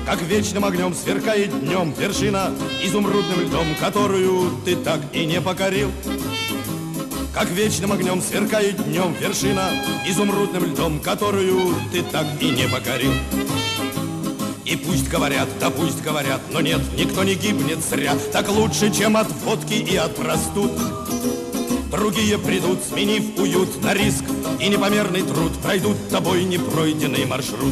Как 0.05 0.21
вечным 0.21 0.65
огнем 0.65 0.93
сверкает 0.93 1.57
днем 1.61 1.93
Вершина 1.97 2.51
изумрудным 2.83 3.39
льдом 3.39 3.67
Которую 3.79 4.51
ты 4.65 4.75
так 4.75 4.99
и 5.13 5.25
не 5.25 5.39
покорил. 5.39 5.91
Как 7.33 7.49
вечным 7.51 7.93
огнем 7.93 8.21
сверкает 8.21 8.83
днем 8.83 9.15
вершина 9.17 9.69
Изумрудным 10.05 10.65
льдом, 10.65 10.99
которую 10.99 11.75
ты 11.93 12.03
так 12.03 12.25
и 12.41 12.49
не 12.49 12.67
покорил. 12.67 13.13
И 14.65 14.75
пусть 14.75 15.07
говорят, 15.07 15.47
да 15.61 15.69
пусть 15.69 16.01
говорят, 16.01 16.41
но 16.51 16.59
нет, 16.59 16.81
никто 16.97 17.23
не 17.23 17.35
гибнет 17.35 17.79
зря. 17.79 18.13
Так 18.33 18.49
лучше, 18.49 18.91
чем 18.93 19.15
от 19.15 19.31
водки 19.43 19.73
и 19.73 19.95
от 19.95 20.15
простуд 20.17 20.71
Другие 21.93 22.39
придут, 22.39 22.79
сменив 22.83 23.37
уют 23.37 23.83
на 23.83 23.93
риск 23.93 24.23
И 24.59 24.67
непомерный 24.67 25.21
труд 25.21 25.51
Пройдут 25.61 26.09
тобой 26.09 26.43
непройденный 26.43 27.27
маршрут. 27.27 27.71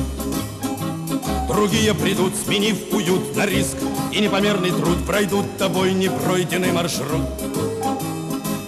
Другие 1.47 1.95
придут, 1.95 2.34
сменив 2.36 2.78
уют 2.93 3.36
на 3.36 3.47
риск 3.47 3.78
И 4.11 4.19
непомерный 4.19 4.69
труд 4.69 5.03
Пройдут 5.07 5.57
тобой 5.57 5.93
непройденный 5.93 6.72
маршрут. 6.72 7.24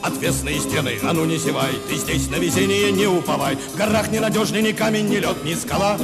Отвесные 0.02 0.60
стены, 0.60 0.98
а 1.04 1.14
ну 1.14 1.24
не 1.26 1.38
зевай 1.38 1.74
Ты 1.88 1.98
здесь 1.98 2.32
на 2.32 2.38
везение 2.38 2.92
не 2.92 3.06
уповай. 3.06 3.56
В 3.56 3.78
горах 3.78 4.10
ненадежный 4.10 4.64
ни 4.64 4.72
камень, 4.72 5.08
ни 5.08 5.18
лед, 5.18 5.44
ни 5.44 5.54
скала. 5.54 6.00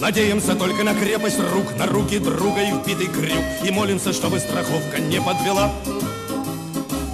Надеемся 0.00 0.56
только 0.56 0.82
на 0.82 0.94
крепость 0.94 1.38
рук, 1.38 1.66
на 1.78 1.86
руки 1.86 2.18
друга 2.18 2.62
и 2.62 2.72
вбитый 2.72 3.06
крюк. 3.06 3.44
И 3.64 3.70
молимся, 3.70 4.12
чтобы 4.12 4.40
страховка 4.40 5.00
не 5.00 5.20
подвела 5.20 5.72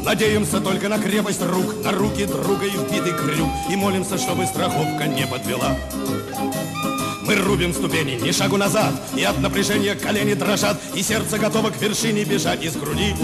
Надеемся 0.04 0.60
только 0.60 0.90
на 0.90 0.98
крепость 0.98 1.42
рук, 1.42 1.82
на 1.82 1.90
руки 1.90 2.26
друга 2.26 2.66
и 2.66 2.70
вбитый 2.70 3.12
крюк. 3.12 3.48
И 3.70 3.76
молимся, 3.76 4.18
чтобы 4.18 4.44
страховка 4.44 5.06
не 5.06 5.26
подвела. 5.26 5.76
Мы 7.26 7.36
рубим 7.36 7.72
ступени, 7.72 8.20
ни 8.20 8.32
шагу 8.32 8.58
назад 8.58 8.92
И 9.16 9.22
от 9.22 9.38
напряжения 9.40 9.94
колени 9.94 10.34
дрожат 10.34 10.78
И 10.94 11.02
сердце 11.02 11.38
готово 11.38 11.70
к 11.70 11.80
вершине 11.80 12.24
бежать 12.24 12.62
из 12.62 12.76
груди. 12.76 13.14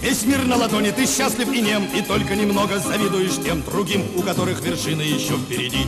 Весь 0.00 0.22
мир 0.24 0.44
на 0.44 0.56
ладони, 0.56 0.90
ты 0.92 1.04
счастлив 1.04 1.52
и 1.52 1.60
нем 1.60 1.88
И 1.92 2.02
только 2.02 2.36
немного 2.36 2.78
завидуешь 2.78 3.36
тем 3.44 3.62
другим 3.62 4.04
У 4.16 4.22
которых 4.22 4.60
вершины 4.60 5.02
еще 5.02 5.36
впереди. 5.36 5.84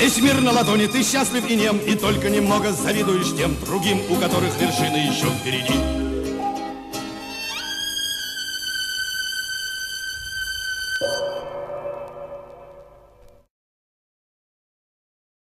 Весь 0.00 0.16
мир 0.16 0.40
на 0.40 0.52
ладони, 0.52 0.86
ты 0.86 1.02
счастлив 1.02 1.48
и 1.48 1.56
нем 1.56 1.76
И 1.76 1.94
только 1.94 2.30
немного 2.30 2.72
завидуешь 2.72 3.36
тем 3.36 3.54
другим 3.66 4.00
У 4.08 4.16
которых 4.16 4.58
вершины 4.58 4.96
еще 4.96 5.26
впереди 5.26 6.03